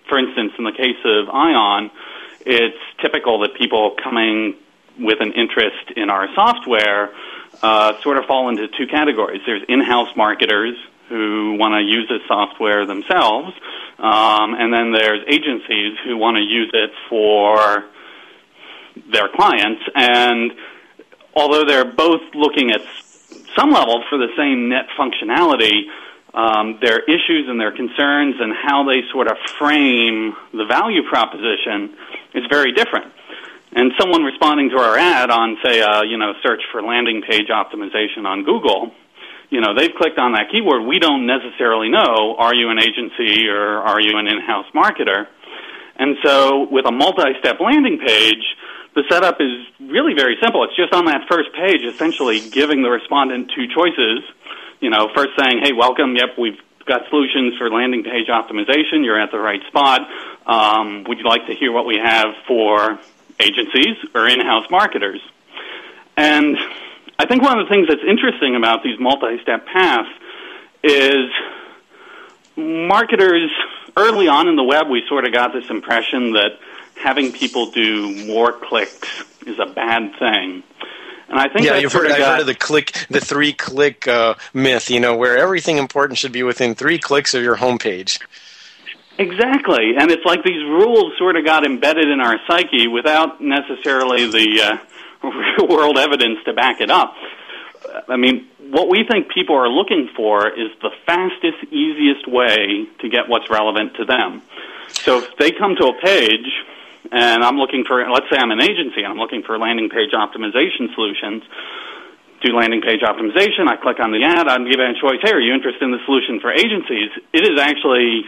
for 0.08 0.18
instance, 0.18 0.52
in 0.58 0.64
the 0.64 0.72
case 0.72 1.00
of 1.04 1.30
Ion, 1.30 1.90
it's 2.44 2.82
typical 3.00 3.40
that 3.40 3.54
people 3.54 3.96
coming 4.04 4.56
with 4.98 5.20
an 5.20 5.32
interest 5.32 5.92
in 5.96 6.10
our 6.10 6.28
software 6.34 7.14
uh, 7.62 7.98
sort 8.02 8.18
of 8.18 8.26
fall 8.26 8.50
into 8.50 8.68
two 8.76 8.86
categories. 8.86 9.40
There's 9.46 9.62
in-house 9.68 10.14
marketers 10.16 10.76
who 11.08 11.56
want 11.58 11.74
to 11.74 11.82
use 11.82 12.08
the 12.08 12.18
software 12.26 12.86
themselves, 12.86 13.52
um, 13.98 14.54
and 14.54 14.72
then 14.72 14.92
there's 14.92 15.22
agencies 15.28 15.96
who 16.04 16.16
want 16.16 16.36
to 16.36 16.42
use 16.42 16.70
it 16.74 16.90
for 17.08 17.84
their 19.12 19.28
clients. 19.28 19.82
And 19.94 20.52
although 21.34 21.64
they're 21.64 21.84
both 21.84 22.22
looking 22.34 22.70
at 22.70 22.80
some 23.56 23.70
level 23.70 24.04
for 24.08 24.18
the 24.18 24.28
same 24.36 24.68
net 24.68 24.86
functionality, 24.98 25.88
um, 26.34 26.78
their 26.82 27.00
issues 27.00 27.48
and 27.48 27.58
their 27.58 27.72
concerns 27.72 28.36
and 28.38 28.52
how 28.52 28.84
they 28.84 29.00
sort 29.10 29.30
of 29.30 29.36
frame 29.58 30.34
the 30.52 30.66
value 30.66 31.02
proposition 31.08 31.96
is 32.34 32.44
very 32.50 32.72
different. 32.72 33.12
And 33.72 33.92
someone 33.98 34.22
responding 34.22 34.70
to 34.70 34.78
our 34.78 34.96
ad 34.96 35.30
on, 35.30 35.56
say, 35.64 35.80
uh, 35.80 36.02
you 36.02 36.18
know, 36.18 36.32
search 36.42 36.62
for 36.72 36.82
landing 36.82 37.22
page 37.22 37.48
optimization 37.48 38.24
on 38.24 38.44
Google, 38.44 38.92
you 39.50 39.60
know, 39.60 39.74
they've 39.76 39.94
clicked 39.96 40.18
on 40.18 40.32
that 40.32 40.50
keyword. 40.50 40.86
We 40.86 40.98
don't 40.98 41.26
necessarily 41.26 41.88
know, 41.88 42.36
are 42.38 42.54
you 42.54 42.70
an 42.70 42.78
agency 42.78 43.48
or 43.48 43.78
are 43.78 44.00
you 44.00 44.18
an 44.18 44.26
in-house 44.26 44.66
marketer? 44.74 45.26
And 45.96 46.16
so 46.22 46.66
with 46.70 46.86
a 46.86 46.92
multi-step 46.92 47.60
landing 47.60 47.98
page, 47.98 48.44
the 48.94 49.04
setup 49.08 49.40
is 49.40 49.52
really 49.80 50.14
very 50.14 50.36
simple. 50.42 50.64
It's 50.64 50.76
just 50.76 50.92
on 50.92 51.04
that 51.06 51.28
first 51.28 51.52
page, 51.52 51.82
essentially 51.84 52.48
giving 52.50 52.82
the 52.82 52.90
respondent 52.90 53.52
two 53.54 53.66
choices 53.68 54.24
you 54.80 54.90
know, 54.90 55.08
first 55.14 55.30
saying, 55.38 55.60
hey, 55.62 55.72
welcome, 55.72 56.14
yep, 56.16 56.38
we've 56.38 56.60
got 56.86 57.08
solutions 57.08 57.56
for 57.58 57.70
landing 57.70 58.04
page 58.04 58.28
optimization. 58.28 59.04
You're 59.04 59.20
at 59.20 59.30
the 59.30 59.38
right 59.38 59.60
spot. 59.68 60.02
Um, 60.46 61.04
would 61.08 61.18
you 61.18 61.24
like 61.24 61.46
to 61.46 61.54
hear 61.54 61.72
what 61.72 61.86
we 61.86 61.98
have 62.02 62.26
for 62.46 62.98
agencies 63.40 63.96
or 64.14 64.28
in-house 64.28 64.70
marketers? 64.70 65.20
And 66.16 66.56
I 67.18 67.26
think 67.26 67.42
one 67.42 67.58
of 67.58 67.66
the 67.66 67.74
things 67.74 67.88
that's 67.88 68.02
interesting 68.06 68.56
about 68.56 68.82
these 68.82 68.98
multi-step 69.00 69.66
paths 69.66 70.08
is 70.82 71.30
marketers 72.56 73.50
early 73.96 74.28
on 74.28 74.48
in 74.48 74.56
the 74.56 74.62
web, 74.62 74.88
we 74.88 75.02
sort 75.08 75.24
of 75.24 75.32
got 75.32 75.52
this 75.52 75.68
impression 75.70 76.32
that 76.32 76.58
having 76.94 77.32
people 77.32 77.70
do 77.70 78.26
more 78.26 78.52
clicks 78.52 79.24
is 79.46 79.58
a 79.58 79.66
bad 79.66 80.12
thing. 80.18 80.62
And 81.28 81.40
I 81.40 81.48
think 81.48 81.66
yeah, 81.66 81.78
you've 81.78 81.92
heard, 81.92 82.08
got, 82.08 82.18
heard 82.18 82.40
of 82.40 82.46
the 82.46 82.54
click, 82.54 82.92
the 83.10 83.20
three 83.20 83.52
click 83.52 84.06
uh, 84.06 84.34
myth. 84.54 84.90
You 84.90 85.00
know, 85.00 85.16
where 85.16 85.36
everything 85.36 85.78
important 85.78 86.18
should 86.18 86.32
be 86.32 86.44
within 86.44 86.74
three 86.76 86.98
clicks 86.98 87.34
of 87.34 87.42
your 87.42 87.56
homepage. 87.56 88.20
Exactly, 89.18 89.96
and 89.98 90.10
it's 90.10 90.24
like 90.24 90.44
these 90.44 90.62
rules 90.62 91.14
sort 91.18 91.36
of 91.36 91.44
got 91.44 91.64
embedded 91.66 92.08
in 92.08 92.20
our 92.20 92.36
psyche 92.46 92.86
without 92.86 93.40
necessarily 93.40 94.30
the 94.30 94.62
uh, 94.62 94.78
real 95.30 95.68
world 95.76 95.98
evidence 95.98 96.38
to 96.44 96.52
back 96.52 96.80
it 96.80 96.90
up. 96.90 97.14
I 98.08 98.16
mean, 98.16 98.48
what 98.70 98.88
we 98.88 99.04
think 99.08 99.30
people 99.30 99.54
are 99.56 99.68
looking 99.68 100.08
for 100.16 100.48
is 100.48 100.70
the 100.82 100.90
fastest, 101.04 101.72
easiest 101.72 102.26
way 102.26 102.86
to 103.00 103.08
get 103.08 103.28
what's 103.28 103.48
relevant 103.48 103.94
to 103.96 104.04
them. 104.04 104.42
So 104.88 105.18
if 105.18 105.36
they 105.38 105.52
come 105.52 105.76
to 105.76 105.86
a 105.86 106.00
page 106.00 106.50
and 107.12 107.44
I'm 107.44 107.56
looking 107.56 107.84
for, 107.84 108.02
let's 108.10 108.26
say 108.30 108.36
I'm 108.38 108.50
an 108.50 108.62
agency 108.62 109.02
and 109.02 109.06
I'm 109.06 109.18
looking 109.18 109.42
for 109.42 109.58
landing 109.58 109.88
page 109.88 110.10
optimization 110.12 110.92
solutions, 110.94 111.44
do 112.42 112.52
landing 112.52 112.82
page 112.82 113.00
optimization, 113.00 113.68
I 113.68 113.76
click 113.76 114.00
on 114.00 114.10
the 114.10 114.22
ad, 114.24 114.48
I'm 114.48 114.68
given 114.68 114.86
a 114.86 115.00
choice, 115.00 115.20
hey, 115.22 115.32
are 115.32 115.40
you 115.40 115.54
interested 115.54 115.82
in 115.82 115.92
the 115.92 116.02
solution 116.04 116.40
for 116.40 116.52
agencies? 116.52 117.10
It 117.32 117.44
is 117.46 117.58
actually 117.58 118.24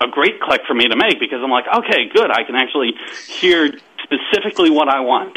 a 0.00 0.08
great 0.08 0.40
click 0.40 0.62
for 0.66 0.74
me 0.74 0.88
to 0.88 0.96
make 0.96 1.20
because 1.20 1.40
I'm 1.42 1.50
like, 1.50 1.66
okay, 1.68 2.08
good, 2.12 2.30
I 2.30 2.44
can 2.44 2.56
actually 2.56 2.94
hear 3.28 3.72
specifically 4.02 4.70
what 4.70 4.88
I 4.88 5.00
want. 5.00 5.36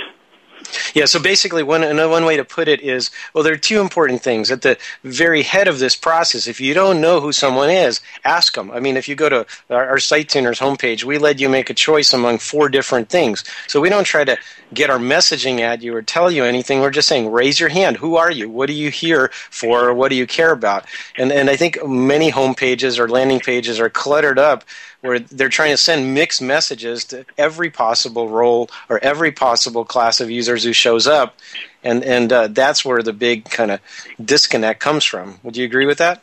Yeah, 0.93 1.06
so 1.06 1.19
basically, 1.21 1.63
one 1.63 1.82
one 2.10 2.25
way 2.25 2.38
to 2.38 2.45
put 2.45 2.67
it 2.67 2.82
is, 2.82 3.12
well, 3.34 3.43
there 3.43 3.54
are 3.54 3.58
two 3.58 3.82
important 3.82 4.21
things 4.21 4.52
at 4.52 4.62
the 4.62 4.78
very 5.04 5.43
head 5.43 5.67
of 5.67 5.80
this 5.80 5.95
process. 5.95 6.47
If 6.47 6.60
you 6.60 6.73
don't 6.73 7.02
know 7.02 7.19
who 7.19 7.32
someone 7.32 7.69
is, 7.69 8.02
ask 8.23 8.56
them. 8.56 8.71
I 8.71 8.80
mean, 8.80 8.97
if 8.97 9.08
you 9.08 9.15
go 9.15 9.30
to 9.30 9.45
our, 9.69 9.89
our 9.89 9.97
SiteTuners 9.97 10.60
homepage, 10.60 11.04
we 11.04 11.17
let 11.17 11.39
you 11.39 11.49
make 11.49 11.69
a 11.69 11.73
choice 11.73 12.13
among 12.13 12.39
four 12.39 12.69
different 12.69 13.10
things. 13.10 13.43
So 13.67 13.80
we 13.80 13.89
don't 13.89 14.04
try 14.04 14.23
to 14.23 14.38
get 14.73 14.89
our 14.89 14.99
messaging 14.99 15.60
at 15.60 15.82
you 15.82 15.95
or 15.95 16.02
tell 16.02 16.30
you 16.30 16.43
anything. 16.43 16.80
We're 16.80 16.91
just 16.91 17.08
saying, 17.08 17.32
raise 17.32 17.60
your 17.60 17.69
hand. 17.69 17.97
Who 17.97 18.15
are 18.15 18.32
you? 18.32 18.49
What 18.49 18.67
do 18.67 18.73
you 18.73 18.89
here 18.89 19.32
for? 19.34 19.93
What 19.93 20.10
do 20.10 20.15
you 20.15 20.28
care 20.28 20.52
about? 20.52 20.86
And 21.17 21.32
and 21.32 21.49
I 21.49 21.56
think 21.56 21.86
many 21.86 22.32
homepages 22.32 22.99
or 22.99 23.08
landing 23.08 23.39
pages 23.39 23.80
are 23.80 23.89
cluttered 23.89 24.39
up 24.39 24.63
where 25.01 25.19
they're 25.19 25.49
trying 25.49 25.71
to 25.71 25.77
send 25.77 26.13
mixed 26.13 26.41
messages 26.41 27.05
to 27.05 27.25
every 27.38 27.69
possible 27.69 28.27
role 28.29 28.69
or 28.89 28.99
every 29.03 29.31
possible 29.31 29.85
class 29.85 30.19
of 30.19 30.29
users 30.29 30.63
who 30.63 30.73
shows 30.73 31.07
up, 31.07 31.35
and 31.83 32.03
and 32.03 32.31
uh, 32.33 32.47
that's 32.47 32.83
where 32.83 33.01
the 33.01 33.13
big 33.13 33.45
kind 33.45 33.71
of 33.71 33.79
disconnect 34.23 34.79
comes 34.79 35.05
from. 35.05 35.39
Would 35.43 35.55
you 35.55 35.65
agree 35.65 35.85
with 35.85 35.99
that? 35.99 36.21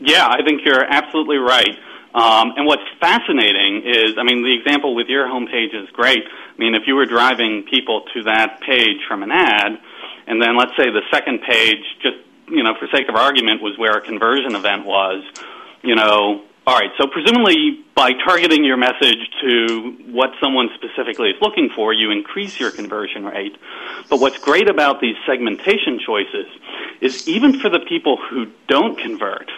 Yeah, 0.00 0.26
I 0.26 0.42
think 0.42 0.62
you're 0.64 0.84
absolutely 0.84 1.36
right. 1.36 1.76
Um, 2.14 2.54
and 2.56 2.66
what's 2.66 2.82
fascinating 2.98 3.82
is, 3.86 4.14
I 4.18 4.24
mean, 4.24 4.42
the 4.42 4.52
example 4.58 4.96
with 4.96 5.06
your 5.06 5.26
homepage 5.26 5.74
is 5.74 5.88
great. 5.90 6.24
I 6.26 6.58
mean, 6.58 6.74
if 6.74 6.82
you 6.86 6.96
were 6.96 7.06
driving 7.06 7.64
people 7.70 8.02
to 8.14 8.24
that 8.24 8.60
page 8.60 8.98
from 9.06 9.22
an 9.22 9.30
ad, 9.30 9.78
and 10.26 10.42
then 10.42 10.56
let's 10.56 10.72
say 10.76 10.90
the 10.90 11.02
second 11.10 11.42
page, 11.42 11.84
just 12.02 12.16
you 12.48 12.64
know, 12.64 12.74
for 12.78 12.88
sake 12.92 13.08
of 13.08 13.14
argument, 13.14 13.62
was 13.62 13.78
where 13.78 13.92
a 13.92 14.00
conversion 14.00 14.56
event 14.56 14.84
was, 14.84 15.22
you 15.82 15.94
know, 15.94 16.42
all 16.70 16.78
right, 16.78 16.92
so 16.98 17.08
presumably 17.08 17.82
by 17.96 18.12
targeting 18.24 18.62
your 18.62 18.76
message 18.76 19.18
to 19.40 19.90
what 20.12 20.30
someone 20.40 20.68
specifically 20.76 21.30
is 21.30 21.36
looking 21.42 21.68
for, 21.74 21.92
you 21.92 22.12
increase 22.12 22.60
your 22.60 22.70
conversion 22.70 23.24
rate. 23.24 23.56
But 24.08 24.20
what's 24.20 24.38
great 24.38 24.70
about 24.70 25.00
these 25.00 25.16
segmentation 25.26 25.98
choices 25.98 26.46
is 27.00 27.26
even 27.26 27.58
for 27.58 27.70
the 27.70 27.80
people 27.80 28.18
who 28.18 28.52
don't 28.68 28.96
convert, 28.96 29.50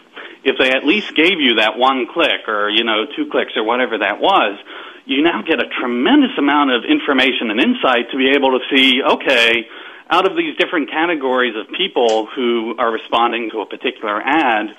if 0.43 0.57
they 0.57 0.71
at 0.71 0.87
least 0.87 1.15
gave 1.15 1.39
you 1.39 1.57
that 1.57 1.77
one 1.77 2.07
click 2.11 2.49
or, 2.49 2.71
you 2.71 2.83
know, 2.83 3.05
two 3.15 3.29
clicks 3.31 3.53
or 3.57 3.63
whatever 3.63 3.99
that 3.99 4.19
was, 4.19 4.59
you 5.05 5.23
now 5.23 5.43
get 5.43 5.61
a 5.61 5.69
tremendous 5.69 6.33
amount 6.39 6.71
of 6.71 6.83
information 6.89 7.51
and 7.51 7.61
insight 7.61 8.11
to 8.11 8.17
be 8.17 8.31
able 8.31 8.59
to 8.59 8.65
see, 8.75 9.03
okay, 9.03 9.69
out 10.09 10.27
of 10.27 10.35
these 10.35 10.57
different 10.57 10.89
categories 10.89 11.53
of 11.61 11.71
people 11.77 12.25
who 12.35 12.75
are 12.79 12.91
responding 12.91 13.51
to 13.51 13.61
a 13.61 13.67
particular 13.67 14.19
ad, 14.25 14.75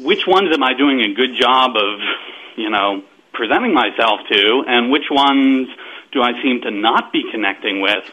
which 0.00 0.26
ones 0.26 0.50
am 0.52 0.62
I 0.62 0.74
doing 0.74 1.00
a 1.00 1.14
good 1.14 1.34
job 1.38 1.76
of, 1.76 2.00
you 2.56 2.70
know, 2.70 3.02
presenting 3.32 3.74
myself 3.74 4.20
to, 4.30 4.64
and 4.66 4.90
which 4.90 5.10
ones 5.10 5.68
do 6.12 6.22
I 6.22 6.40
seem 6.42 6.62
to 6.62 6.70
not 6.70 7.12
be 7.12 7.22
connecting 7.30 7.80
with? 7.80 8.04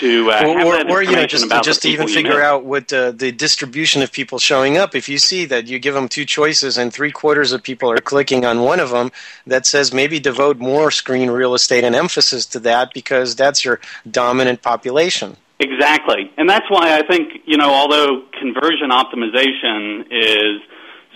To 0.00 0.30
uh, 0.30 0.44
or, 0.46 0.64
or, 0.64 0.90
or 0.90 1.02
you 1.02 1.12
know, 1.12 1.26
just 1.26 1.48
just 1.62 1.82
the 1.82 1.90
even 1.90 2.08
figure 2.08 2.38
know. 2.38 2.56
out 2.56 2.64
what 2.64 2.92
uh, 2.92 3.12
the 3.12 3.30
distribution 3.30 4.02
of 4.02 4.10
people 4.10 4.38
showing 4.38 4.76
up. 4.76 4.94
If 4.94 5.08
you 5.08 5.18
see 5.18 5.44
that 5.46 5.68
you 5.68 5.78
give 5.78 5.94
them 5.94 6.08
two 6.08 6.24
choices 6.24 6.76
and 6.76 6.92
three 6.92 7.12
quarters 7.12 7.52
of 7.52 7.62
people 7.62 7.90
are 7.90 7.98
clicking 7.98 8.44
on 8.44 8.60
one 8.62 8.80
of 8.80 8.90
them, 8.90 9.12
that 9.46 9.66
says 9.66 9.92
maybe 9.92 10.18
devote 10.18 10.58
more 10.58 10.90
screen 10.90 11.30
real 11.30 11.54
estate 11.54 11.84
and 11.84 11.94
emphasis 11.94 12.46
to 12.46 12.60
that 12.60 12.92
because 12.92 13.36
that's 13.36 13.64
your 13.64 13.80
dominant 14.10 14.60
population. 14.62 15.36
Exactly, 15.60 16.32
and 16.36 16.48
that's 16.48 16.68
why 16.68 16.98
I 16.98 17.06
think 17.06 17.42
you 17.46 17.56
know, 17.56 17.72
although 17.72 18.22
conversion 18.38 18.90
optimization 18.90 20.06
is 20.10 20.62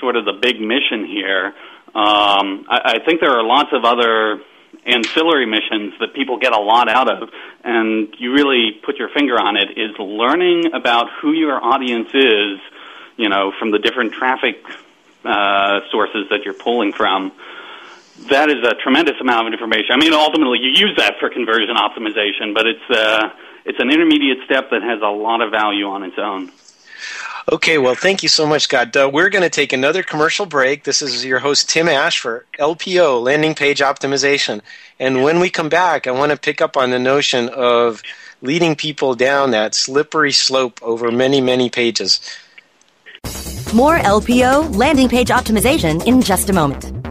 sort 0.04 0.16
of 0.16 0.26
the 0.26 0.36
big 0.48 0.60
mission 0.60 1.06
here. 1.06 1.54
Um, 1.94 2.66
I, 2.68 2.78
I 2.84 3.04
think 3.04 3.20
there 3.20 3.30
are 3.30 3.42
lots 3.42 3.70
of 3.72 3.84
other 3.84 4.42
ancillary 4.84 5.46
missions 5.46 5.94
that 6.00 6.12
people 6.12 6.36
get 6.38 6.52
a 6.52 6.60
lot 6.60 6.90
out 6.90 7.08
of, 7.08 7.30
and 7.64 8.14
you 8.18 8.34
really 8.34 8.72
put 8.84 8.96
your 8.96 9.08
finger 9.08 9.40
on 9.40 9.56
it, 9.56 9.78
is 9.78 9.96
learning 9.98 10.74
about 10.74 11.06
who 11.22 11.32
your 11.32 11.56
audience 11.56 12.10
is, 12.12 12.60
you 13.16 13.30
know, 13.30 13.50
from 13.58 13.70
the 13.70 13.78
different 13.78 14.12
traffic 14.12 14.56
uh, 15.24 15.80
sources 15.90 16.28
that 16.28 16.44
you're 16.44 16.60
pulling 16.68 16.92
from. 16.92 17.32
That 18.28 18.50
is 18.50 18.60
a 18.62 18.74
tremendous 18.82 19.16
amount 19.22 19.48
of 19.48 19.52
information. 19.54 19.92
I 19.92 19.96
mean, 19.96 20.12
ultimately, 20.12 20.58
you 20.60 20.68
use 20.68 20.94
that 20.98 21.14
for 21.18 21.30
conversion 21.30 21.76
optimization, 21.76 22.52
but 22.52 22.66
it's 22.66 22.88
uh, 22.90 23.30
it's 23.64 23.80
an 23.80 23.90
intermediate 23.90 24.44
step 24.44 24.68
that 24.70 24.82
has 24.82 25.00
a 25.00 25.08
lot 25.08 25.40
of 25.40 25.50
value 25.50 25.86
on 25.86 26.02
its 26.04 26.18
own. 26.18 26.52
Okay, 27.52 27.76
well, 27.76 27.94
thank 27.94 28.22
you 28.22 28.28
so 28.30 28.46
much, 28.46 28.62
Scott. 28.62 28.96
Uh, 28.96 29.10
we're 29.12 29.28
going 29.28 29.42
to 29.42 29.50
take 29.50 29.74
another 29.74 30.02
commercial 30.02 30.46
break. 30.46 30.84
This 30.84 31.02
is 31.02 31.26
your 31.26 31.40
host, 31.40 31.68
Tim 31.68 31.88
Ash, 31.88 32.18
for 32.18 32.46
LPO, 32.58 33.22
Landing 33.22 33.54
Page 33.54 33.80
Optimization. 33.80 34.62
And 34.98 35.22
when 35.22 35.40
we 35.40 35.50
come 35.50 35.68
back, 35.68 36.06
I 36.06 36.10
want 36.10 36.32
to 36.32 36.38
pick 36.38 36.62
up 36.62 36.74
on 36.74 36.88
the 36.88 36.98
notion 36.98 37.50
of 37.50 38.02
leading 38.40 38.74
people 38.74 39.14
down 39.14 39.50
that 39.50 39.74
slippery 39.74 40.32
slope 40.32 40.80
over 40.82 41.10
many, 41.10 41.42
many 41.42 41.68
pages. 41.68 42.20
More 43.74 43.98
LPO, 43.98 44.74
landing 44.74 45.10
page 45.10 45.28
optimization, 45.28 46.06
in 46.06 46.22
just 46.22 46.48
a 46.48 46.52
moment. 46.52 47.03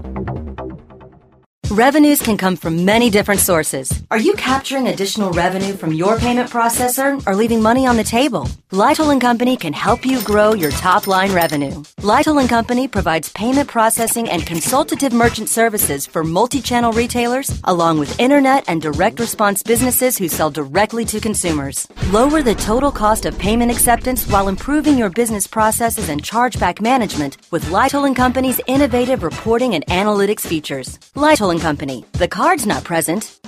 Revenues 1.71 2.21
can 2.21 2.38
come 2.38 2.56
from 2.56 2.86
many 2.86 3.10
different 3.10 3.39
sources. 3.39 4.04
Are 4.12 4.19
you 4.19 4.34
capturing 4.34 4.89
additional 4.89 5.32
revenue 5.32 5.73
from 5.73 5.93
your 5.93 6.19
payment 6.19 6.49
processor 6.49 7.26
or 7.26 7.36
leaving 7.36 7.62
money 7.62 7.88
on 7.88 7.95
the 7.95 8.04
table? 8.04 8.47
Litle 8.71 9.17
Company 9.19 9.56
can 9.56 9.71
help 9.73 10.06
you 10.06 10.21
grow 10.21 10.54
your 10.54 10.71
top 10.71 11.08
line 11.08 11.32
revenue. 11.32 11.84
Litle 12.02 12.45
Company 12.47 12.88
provides 12.88 13.30
payment 13.30 13.69
processing 13.69 14.30
and 14.30 14.45
consultative 14.45 15.13
merchant 15.13 15.47
services 15.47 16.06
for 16.06 16.23
multi-channel 16.23 16.91
retailers, 16.91 17.60
along 17.63 17.97
with 17.97 18.19
internet 18.19 18.65
and 18.67 18.82
direct 18.82 19.19
response 19.19 19.63
businesses 19.63 20.17
who 20.17 20.28
sell 20.28 20.52
directly 20.52 21.06
to 21.06 21.19
consumers. 21.19 21.88
Lower 22.10 22.41
the 22.43 22.56
total 22.56 22.91
cost 22.91 23.26
of 23.26 23.39
payment 23.39 23.71
acceptance 23.71 24.28
while 24.28 24.47
improving 24.47 24.97
your 24.97 25.10
business 25.10 25.47
processes 25.47 26.10
and 26.10 26.21
chargeback 26.21 26.82
management 26.82 27.38
with 27.52 27.69
Litle 27.69 28.13
Company's 28.13 28.60
innovative 28.67 29.23
reporting 29.23 29.76
and 29.76 29.86
analytics 29.88 30.41
features. 30.41 30.99
Litle 31.15 31.53
and 31.54 31.62
Company. 31.62 32.04
The 32.13 32.28
card's 32.28 32.66
not 32.66 32.84
present, 32.84 33.39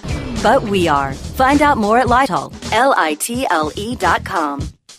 but 0.41 0.63
we 0.63 0.87
are. 0.87 1.13
Find 1.13 1.61
out 1.61 1.77
more 1.77 1.97
at 1.97 2.07
Litle. 2.07 2.53
L-I-T-L-E 2.71 3.95
dot 3.95 4.23
com. 4.23 4.74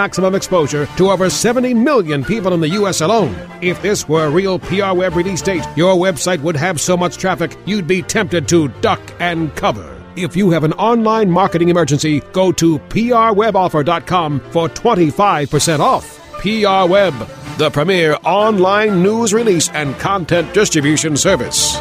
maximum 0.00 0.34
exposure 0.34 0.86
to 0.96 1.10
over 1.10 1.28
70 1.28 1.74
million 1.74 2.24
people 2.24 2.54
in 2.54 2.60
the 2.60 2.74
U.S. 2.80 3.02
alone. 3.02 3.36
If 3.60 3.82
this 3.82 4.08
were 4.08 4.24
a 4.24 4.30
real 4.30 4.58
PR 4.58 4.92
Web 4.94 5.14
release 5.14 5.42
date, 5.42 5.66
your 5.76 5.94
website 5.94 6.40
would 6.40 6.56
have 6.56 6.80
so 6.80 6.96
much 6.96 7.18
traffic 7.18 7.54
you'd 7.66 7.86
be 7.86 8.00
tempted 8.00 8.48
to 8.48 8.68
duck 8.80 9.02
and 9.20 9.54
cover. 9.56 9.88
If 10.16 10.36
you 10.36 10.50
have 10.50 10.64
an 10.64 10.72
online 10.74 11.30
marketing 11.30 11.68
emergency, 11.68 12.20
go 12.32 12.50
to 12.52 12.78
prweboffer.com 12.78 14.40
for 14.54 14.68
25% 14.70 15.80
off. 15.80 16.06
PR 16.40 16.90
Web, 16.90 17.14
the 17.58 17.70
premier 17.70 18.16
online 18.24 19.02
news 19.02 19.34
release 19.34 19.68
and 19.70 19.94
content 19.98 20.54
distribution 20.54 21.14
service. 21.14 21.76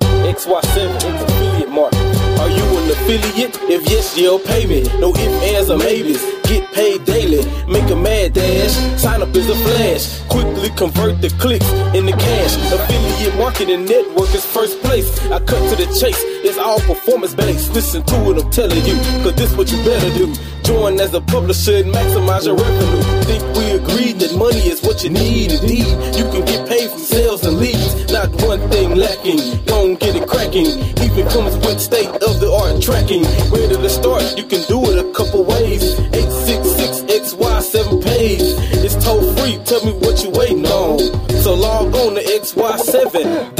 XY7 0.00 0.96
affiliate 0.96 1.70
market. 1.70 2.06
Are 2.40 2.50
you 2.50 2.64
an 2.80 2.90
affiliate? 2.90 3.56
If 3.70 3.88
yes, 3.88 4.18
you'll 4.18 4.40
pay 4.40 4.66
me. 4.66 4.82
No 4.98 5.10
ifs, 5.14 5.42
ands, 5.54 5.70
or 5.70 5.78
maybes. 5.78 6.39
Get 6.50 6.72
paid 6.72 7.04
daily. 7.04 7.46
Make 7.68 7.88
a 7.92 7.94
mad 7.94 8.32
dash. 8.32 8.74
Sign 9.00 9.22
up 9.22 9.28
as 9.36 9.48
a 9.48 9.54
flash. 9.54 10.20
Quickly 10.26 10.70
convert 10.70 11.20
the 11.20 11.30
clicks 11.38 11.70
into 11.94 12.10
cash. 12.10 12.56
Affiliate 12.74 13.36
marketing 13.36 13.84
network 13.84 14.34
is 14.34 14.44
first 14.44 14.82
place. 14.82 15.06
I 15.30 15.38
cut 15.38 15.62
to 15.70 15.76
the 15.76 15.86
chase. 16.00 16.18
It's 16.42 16.58
all 16.58 16.80
performance 16.80 17.36
based. 17.36 17.72
Listen 17.72 18.02
to 18.02 18.14
what 18.24 18.42
I'm 18.42 18.50
telling 18.50 18.84
you. 18.84 18.96
Cause 19.22 19.36
this 19.36 19.54
what 19.56 19.70
you 19.70 19.78
better 19.84 20.10
do. 20.18 20.26
As 20.70 21.14
a 21.14 21.20
publisher 21.20 21.76
and 21.76 21.92
maximize 21.92 22.46
your 22.46 22.54
revenue. 22.56 23.02
Think 23.24 23.42
we 23.56 23.70
agreed 23.72 24.20
that 24.20 24.36
money 24.36 24.68
is 24.68 24.80
what 24.82 25.02
you 25.02 25.10
need. 25.10 25.50
Indeed, 25.50 25.86
you 26.14 26.24
can 26.30 26.44
get 26.44 26.68
paid 26.68 26.90
from 26.90 26.98
sales 27.00 27.44
and 27.44 27.56
leads. 27.58 28.12
Not 28.12 28.30
one 28.42 28.60
thing 28.70 28.94
lacking. 28.94 29.64
Don't 29.64 29.98
get 29.98 30.14
it 30.14 30.28
cracking. 30.28 30.66
Even 31.02 31.26
comes 31.28 31.56
with 31.66 31.80
state 31.80 32.06
of 32.06 32.38
the 32.38 32.52
art 32.52 32.80
tracking. 32.82 33.24
Where 33.50 33.66
to 33.68 33.88
start? 33.88 34.22
You 34.38 34.44
can 34.44 34.62
do 34.68 34.78
it 34.90 34.98
a 35.04 35.10
couple 35.12 35.44
ways. 35.44 35.94
866XY7 36.14 38.04
page. 38.04 38.42
It's 38.84 38.94
toll 39.02 39.22
free. 39.36 39.58
Tell 39.64 39.84
me 39.84 39.92
what 40.04 40.22
you 40.22 40.30
waiting 40.30 40.66
on. 40.66 40.98
So 41.42 41.54
log 41.54 41.94
on 41.94 42.14
to 42.14 42.22
XY7.com. 42.22 43.59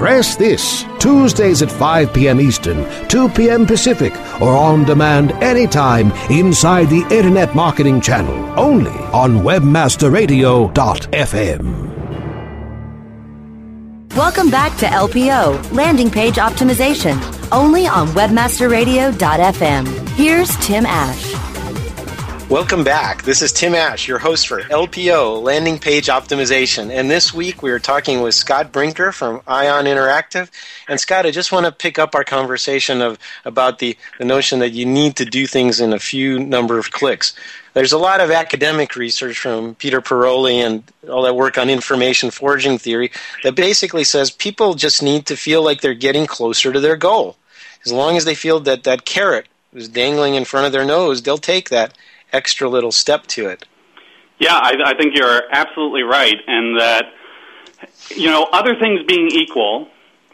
Press 0.00 0.34
this 0.34 0.84
Tuesdays 0.98 1.60
at 1.60 1.70
5 1.70 2.14
p.m. 2.14 2.40
Eastern, 2.40 2.88
2 3.08 3.28
p.m. 3.28 3.66
Pacific, 3.66 4.14
or 4.40 4.56
on 4.56 4.84
demand 4.84 5.32
anytime 5.42 6.10
inside 6.30 6.88
the 6.88 7.02
Internet 7.14 7.54
Marketing 7.54 8.00
Channel, 8.00 8.58
only 8.58 8.98
on 9.12 9.40
WebmasterRadio.fm. 9.40 11.90
Welcome 14.16 14.48
back 14.48 14.74
to 14.78 14.86
LPO, 14.86 15.70
Landing 15.72 16.10
Page 16.10 16.36
Optimization, 16.36 17.20
only 17.52 17.86
on 17.86 18.08
WebmasterRadio.fm. 18.08 20.08
Here's 20.16 20.56
Tim 20.66 20.86
Ash. 20.86 21.29
Welcome 22.50 22.82
back. 22.82 23.22
This 23.22 23.42
is 23.42 23.52
Tim 23.52 23.76
Ash, 23.76 24.08
your 24.08 24.18
host 24.18 24.48
for 24.48 24.60
LPO, 24.62 25.40
Landing 25.40 25.78
Page 25.78 26.08
Optimization. 26.08 26.90
And 26.90 27.08
this 27.08 27.32
week 27.32 27.62
we 27.62 27.70
are 27.70 27.78
talking 27.78 28.22
with 28.22 28.34
Scott 28.34 28.72
Brinker 28.72 29.12
from 29.12 29.40
Ion 29.46 29.84
Interactive. 29.84 30.50
And 30.88 30.98
Scott, 30.98 31.26
I 31.26 31.30
just 31.30 31.52
want 31.52 31.66
to 31.66 31.70
pick 31.70 31.96
up 31.96 32.12
our 32.16 32.24
conversation 32.24 33.02
of 33.02 33.20
about 33.44 33.78
the, 33.78 33.96
the 34.18 34.24
notion 34.24 34.58
that 34.58 34.70
you 34.70 34.84
need 34.84 35.14
to 35.18 35.24
do 35.24 35.46
things 35.46 35.80
in 35.80 35.92
a 35.92 36.00
few 36.00 36.40
number 36.40 36.76
of 36.76 36.90
clicks. 36.90 37.34
There's 37.74 37.92
a 37.92 37.98
lot 37.98 38.20
of 38.20 38.32
academic 38.32 38.96
research 38.96 39.38
from 39.38 39.76
Peter 39.76 40.00
Pirolli 40.00 40.56
and 40.56 40.82
all 41.08 41.22
that 41.22 41.36
work 41.36 41.56
on 41.56 41.70
information 41.70 42.32
foraging 42.32 42.78
theory 42.78 43.12
that 43.44 43.54
basically 43.54 44.02
says 44.02 44.32
people 44.32 44.74
just 44.74 45.04
need 45.04 45.24
to 45.26 45.36
feel 45.36 45.62
like 45.62 45.82
they're 45.82 45.94
getting 45.94 46.26
closer 46.26 46.72
to 46.72 46.80
their 46.80 46.96
goal. 46.96 47.36
As 47.86 47.92
long 47.92 48.16
as 48.16 48.24
they 48.24 48.34
feel 48.34 48.58
that 48.58 48.82
that 48.82 49.04
carrot 49.04 49.46
is 49.72 49.88
dangling 49.88 50.34
in 50.34 50.44
front 50.44 50.66
of 50.66 50.72
their 50.72 50.84
nose, 50.84 51.22
they'll 51.22 51.38
take 51.38 51.68
that 51.68 51.94
extra 52.32 52.68
little 52.68 52.92
step 52.92 53.26
to 53.28 53.48
it. 53.48 53.66
Yeah, 54.38 54.54
I, 54.54 54.74
I 54.86 54.94
think 54.96 55.14
you're 55.14 55.42
absolutely 55.52 56.02
right, 56.02 56.36
and 56.46 56.80
that 56.80 57.12
you 58.10 58.30
know, 58.30 58.48
other 58.52 58.74
things 58.78 59.00
being 59.06 59.28
equal, 59.28 59.88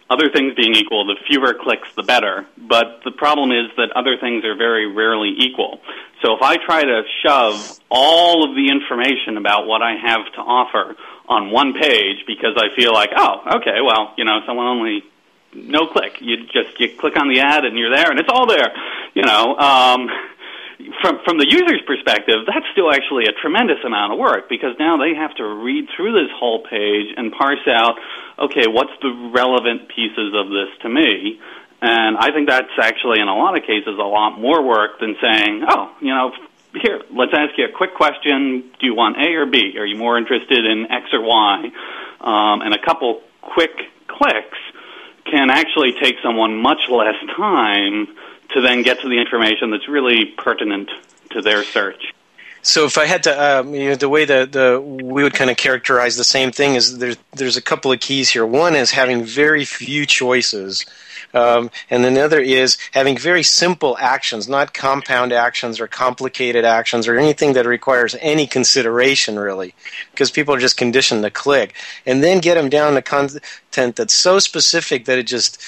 other 0.08 0.30
things 0.30 0.54
being 0.54 0.74
equal, 0.74 1.06
the 1.06 1.16
fewer 1.26 1.54
clicks, 1.54 1.88
the 1.96 2.02
better. 2.02 2.46
But 2.56 3.00
the 3.04 3.10
problem 3.10 3.50
is 3.50 3.70
that 3.76 3.90
other 3.94 4.16
things 4.16 4.44
are 4.44 4.56
very 4.56 4.86
rarely 4.86 5.34
equal. 5.38 5.80
So 6.22 6.34
if 6.34 6.42
I 6.42 6.56
try 6.56 6.82
to 6.82 7.02
shove 7.24 7.78
all 7.90 8.48
of 8.48 8.54
the 8.54 8.70
information 8.70 9.36
about 9.36 9.66
what 9.66 9.82
I 9.82 9.94
have 9.96 10.32
to 10.34 10.40
offer 10.40 10.96
on 11.28 11.50
one 11.50 11.74
page 11.74 12.24
because 12.26 12.56
I 12.56 12.74
feel 12.76 12.92
like, 12.92 13.10
oh, 13.16 13.56
okay, 13.56 13.80
well, 13.84 14.14
you 14.16 14.24
know, 14.24 14.40
someone 14.46 14.66
only 14.66 15.02
no 15.52 15.86
click. 15.86 16.20
You 16.20 16.46
just 16.46 16.78
you 16.78 16.90
click 16.96 17.16
on 17.18 17.28
the 17.28 17.40
ad 17.40 17.64
and 17.64 17.78
you're 17.78 17.94
there, 17.94 18.10
and 18.10 18.20
it's 18.20 18.28
all 18.30 18.46
there. 18.46 18.72
You 19.14 19.22
know. 19.22 19.56
Um, 19.56 20.08
from 21.00 21.20
from 21.24 21.38
the 21.38 21.48
user's 21.48 21.80
perspective, 21.86 22.44
that's 22.46 22.66
still 22.72 22.92
actually 22.92 23.24
a 23.24 23.32
tremendous 23.40 23.78
amount 23.84 24.12
of 24.12 24.18
work 24.18 24.48
because 24.48 24.76
now 24.78 24.96
they 24.96 25.14
have 25.14 25.34
to 25.36 25.44
read 25.44 25.88
through 25.96 26.12
this 26.12 26.30
whole 26.36 26.62
page 26.64 27.14
and 27.16 27.32
parse 27.32 27.64
out, 27.66 27.96
okay, 28.38 28.66
what's 28.66 28.92
the 29.00 29.32
relevant 29.32 29.88
pieces 29.88 30.34
of 30.34 30.48
this 30.48 30.68
to 30.82 30.88
me? 30.88 31.40
And 31.80 32.16
I 32.16 32.32
think 32.32 32.48
that's 32.48 32.72
actually, 32.80 33.20
in 33.20 33.28
a 33.28 33.36
lot 33.36 33.56
of 33.56 33.64
cases, 33.64 33.96
a 33.98 34.08
lot 34.08 34.40
more 34.40 34.62
work 34.62 35.00
than 35.00 35.16
saying, 35.20 35.64
oh, 35.68 35.92
you 36.00 36.08
know, 36.08 36.32
here, 36.80 37.00
let's 37.10 37.32
ask 37.32 37.56
you 37.56 37.66
a 37.66 37.72
quick 37.72 37.94
question. 37.94 38.70
Do 38.80 38.86
you 38.86 38.94
want 38.94 39.16
A 39.16 39.32
or 39.36 39.46
B? 39.46 39.76
Are 39.78 39.86
you 39.86 39.96
more 39.96 40.18
interested 40.18 40.64
in 40.64 40.86
X 40.90 41.06
or 41.12 41.22
Y? 41.22 41.70
Um, 42.20 42.62
and 42.62 42.74
a 42.74 42.82
couple 42.82 43.22
quick 43.40 43.72
clicks 44.08 44.58
can 45.30 45.50
actually 45.50 45.92
take 46.00 46.16
someone 46.22 46.56
much 46.56 46.88
less 46.88 47.16
time 47.36 48.08
to 48.50 48.60
then 48.60 48.82
get 48.82 49.00
to 49.00 49.08
the 49.08 49.18
information 49.18 49.70
that's 49.70 49.88
really 49.88 50.26
pertinent 50.26 50.90
to 51.30 51.42
their 51.42 51.64
search. 51.64 52.14
So 52.62 52.84
if 52.84 52.98
I 52.98 53.06
had 53.06 53.22
to, 53.24 53.60
um, 53.60 53.74
you 53.74 53.90
know, 53.90 53.94
the 53.94 54.08
way 54.08 54.24
that 54.24 54.50
the 54.50 54.80
we 54.80 55.22
would 55.22 55.34
kind 55.34 55.50
of 55.50 55.56
characterize 55.56 56.16
the 56.16 56.24
same 56.24 56.50
thing 56.50 56.74
is 56.74 56.98
there's 56.98 57.16
there's 57.32 57.56
a 57.56 57.62
couple 57.62 57.92
of 57.92 58.00
keys 58.00 58.28
here. 58.28 58.44
One 58.44 58.74
is 58.74 58.90
having 58.90 59.22
very 59.22 59.64
few 59.64 60.04
choices, 60.04 60.84
um, 61.36 61.70
and 61.90 62.04
another 62.06 62.40
is 62.40 62.78
having 62.92 63.18
very 63.18 63.42
simple 63.42 63.96
actions, 64.00 64.48
not 64.48 64.72
compound 64.72 65.32
actions 65.32 65.78
or 65.78 65.86
complicated 65.86 66.64
actions 66.64 67.06
or 67.06 67.18
anything 67.18 67.52
that 67.52 67.66
requires 67.66 68.16
any 68.20 68.46
consideration 68.46 69.38
really, 69.38 69.74
because 70.12 70.30
people 70.30 70.54
are 70.54 70.58
just 70.58 70.78
conditioned 70.78 71.22
to 71.22 71.30
click, 71.30 71.74
and 72.06 72.24
then 72.24 72.40
get 72.40 72.54
them 72.54 72.70
down 72.70 72.94
to 72.94 73.02
content 73.02 73.96
that's 73.96 74.14
so 74.14 74.38
specific 74.38 75.04
that 75.04 75.18
it 75.18 75.26
just 75.26 75.62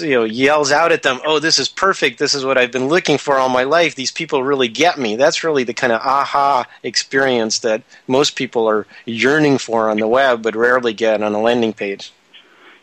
you 0.00 0.10
know 0.10 0.24
yells 0.24 0.72
out 0.72 0.92
at 0.92 1.02
them 1.02 1.20
oh 1.26 1.38
this 1.38 1.58
is 1.58 1.68
perfect. 1.68 2.18
This 2.18 2.34
is 2.34 2.44
what 2.44 2.56
i've 2.56 2.72
been 2.72 2.88
looking 2.88 3.18
for 3.18 3.36
all 3.36 3.50
my 3.50 3.64
life. 3.64 3.94
These 3.94 4.12
people 4.12 4.42
really 4.42 4.68
get 4.68 4.98
me. 4.98 5.16
That's 5.16 5.44
really 5.44 5.64
the 5.64 5.74
kind 5.74 5.92
of 5.92 6.00
aha 6.00 6.66
experience 6.82 7.58
that 7.58 7.82
most 8.06 8.36
people 8.36 8.66
are 8.66 8.86
yearning 9.04 9.58
for 9.58 9.90
on 9.90 9.98
the 9.98 10.08
web 10.08 10.42
but 10.42 10.56
rarely 10.56 10.94
get 10.94 11.22
on 11.22 11.34
a 11.34 11.40
landing 11.40 11.74
page 11.74 12.12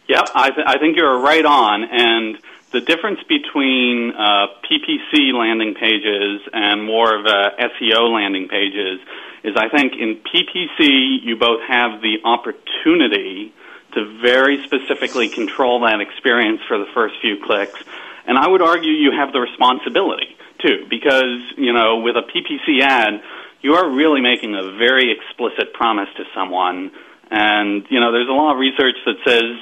yep 0.07 0.27
i, 0.35 0.49
th- 0.49 0.67
I 0.67 0.77
think 0.79 0.97
you're 0.97 1.19
right 1.19 1.45
on 1.45 1.83
and 1.83 2.37
the 2.71 2.81
difference 2.81 3.19
between 3.27 4.11
uh, 4.11 4.47
ppc 4.69 5.33
landing 5.33 5.73
pages 5.75 6.41
and 6.53 6.83
more 6.83 7.17
of 7.17 7.25
a 7.25 7.51
seo 7.59 8.13
landing 8.13 8.47
pages 8.47 8.99
is 9.43 9.55
i 9.55 9.69
think 9.69 9.93
in 9.93 10.17
ppc 10.17 11.23
you 11.23 11.37
both 11.37 11.61
have 11.67 12.01
the 12.01 12.17
opportunity 12.23 13.53
to 13.97 14.19
very 14.21 14.63
specifically 14.65 15.29
control 15.29 15.81
that 15.81 16.01
experience 16.01 16.61
for 16.67 16.77
the 16.77 16.85
first 16.93 17.15
few 17.21 17.37
clicks. 17.43 17.81
And 18.27 18.37
I 18.37 18.47
would 18.47 18.61
argue 18.61 18.91
you 18.91 19.11
have 19.11 19.33
the 19.33 19.39
responsibility 19.39 20.35
too, 20.61 20.85
because, 20.89 21.41
you 21.57 21.73
know, 21.73 21.99
with 21.99 22.15
a 22.15 22.21
PPC 22.21 22.81
ad, 22.81 23.21
you 23.61 23.73
are 23.73 23.89
really 23.89 24.21
making 24.21 24.55
a 24.55 24.77
very 24.77 25.11
explicit 25.11 25.73
promise 25.73 26.09
to 26.17 26.23
someone. 26.35 26.91
And, 27.31 27.85
you 27.89 27.99
know, 27.99 28.11
there's 28.11 28.29
a 28.29 28.33
lot 28.33 28.53
of 28.53 28.59
research 28.59 28.95
that 29.05 29.15
says 29.25 29.57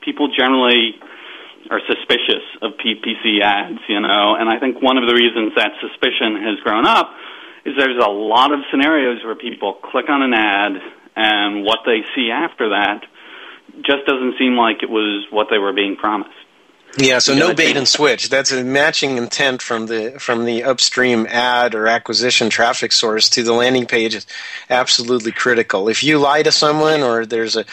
people 0.00 0.28
generally 0.28 0.94
are 1.70 1.80
suspicious 1.86 2.44
of 2.62 2.72
PPC 2.78 3.42
ads, 3.42 3.80
you 3.88 4.00
know, 4.00 4.34
and 4.34 4.48
I 4.48 4.58
think 4.58 4.80
one 4.82 4.96
of 4.96 5.06
the 5.06 5.14
reasons 5.14 5.52
that 5.56 5.72
suspicion 5.80 6.36
has 6.42 6.58
grown 6.60 6.86
up 6.86 7.12
is 7.64 7.74
there's 7.76 8.02
a 8.02 8.10
lot 8.10 8.52
of 8.52 8.60
scenarios 8.70 9.22
where 9.24 9.34
people 9.34 9.74
click 9.74 10.08
on 10.08 10.22
an 10.22 10.32
ad 10.32 10.72
and 11.16 11.64
what 11.64 11.80
they 11.84 12.02
see 12.14 12.30
after 12.30 12.70
that 12.70 13.04
just 13.82 14.06
doesn't 14.06 14.38
seem 14.38 14.56
like 14.56 14.82
it 14.82 14.90
was 14.90 15.26
what 15.30 15.48
they 15.50 15.58
were 15.58 15.72
being 15.72 15.96
promised. 15.96 16.32
Yeah, 16.96 17.18
so 17.18 17.34
no 17.34 17.54
bait 17.54 17.76
and 17.76 17.86
switch. 17.86 18.30
That's 18.30 18.50
a 18.50 18.64
matching 18.64 19.18
intent 19.18 19.60
from 19.60 19.86
the 19.86 20.18
from 20.18 20.46
the 20.46 20.64
upstream 20.64 21.26
ad 21.28 21.74
or 21.74 21.86
acquisition 21.86 22.48
traffic 22.48 22.92
source 22.92 23.28
to 23.30 23.42
the 23.42 23.52
landing 23.52 23.84
page 23.86 24.14
is 24.14 24.26
absolutely 24.70 25.32
critical. 25.32 25.88
If 25.88 26.02
you 26.02 26.18
lie 26.18 26.42
to 26.42 26.50
someone 26.50 27.02
or 27.02 27.26
there's 27.26 27.56
a 27.56 27.66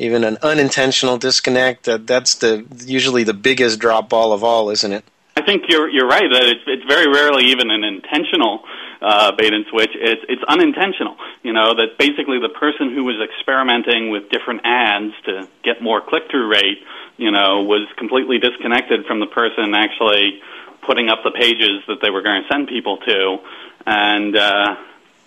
even 0.00 0.24
an 0.24 0.38
unintentional 0.42 1.18
disconnect, 1.18 1.84
that 1.84 2.06
that's 2.06 2.34
the 2.36 2.64
usually 2.84 3.22
the 3.22 3.34
biggest 3.34 3.78
drop 3.78 4.08
ball 4.08 4.32
of 4.32 4.42
all, 4.42 4.70
isn't 4.70 4.92
it? 4.92 5.04
I 5.36 5.42
think 5.42 5.64
you're 5.68 5.88
you're 5.88 6.08
right 6.08 6.28
that 6.32 6.44
it's 6.44 6.64
it's 6.66 6.84
very 6.88 7.06
rarely 7.06 7.52
even 7.52 7.70
an 7.70 7.84
intentional 7.84 8.60
uh, 9.02 9.32
bait 9.36 9.52
and 9.52 9.66
switch. 9.70 9.90
It's 9.94 10.22
it's 10.28 10.42
unintentional. 10.48 11.16
You 11.42 11.52
know 11.52 11.74
that 11.74 11.98
basically 11.98 12.40
the 12.40 12.48
person 12.48 12.94
who 12.94 13.04
was 13.04 13.16
experimenting 13.22 14.10
with 14.10 14.30
different 14.30 14.62
ads 14.64 15.12
to 15.26 15.48
get 15.62 15.82
more 15.82 16.00
click 16.00 16.24
through 16.30 16.48
rate, 16.48 16.80
you 17.18 17.30
know, 17.30 17.62
was 17.62 17.86
completely 17.96 18.38
disconnected 18.38 19.04
from 19.06 19.20
the 19.20 19.26
person 19.26 19.74
actually 19.74 20.40
putting 20.86 21.10
up 21.10 21.20
the 21.22 21.30
pages 21.30 21.84
that 21.88 22.00
they 22.00 22.08
were 22.10 22.22
going 22.22 22.42
to 22.42 22.48
send 22.48 22.68
people 22.68 22.96
to, 22.98 23.38
and. 23.86 24.34
Uh, 24.34 24.76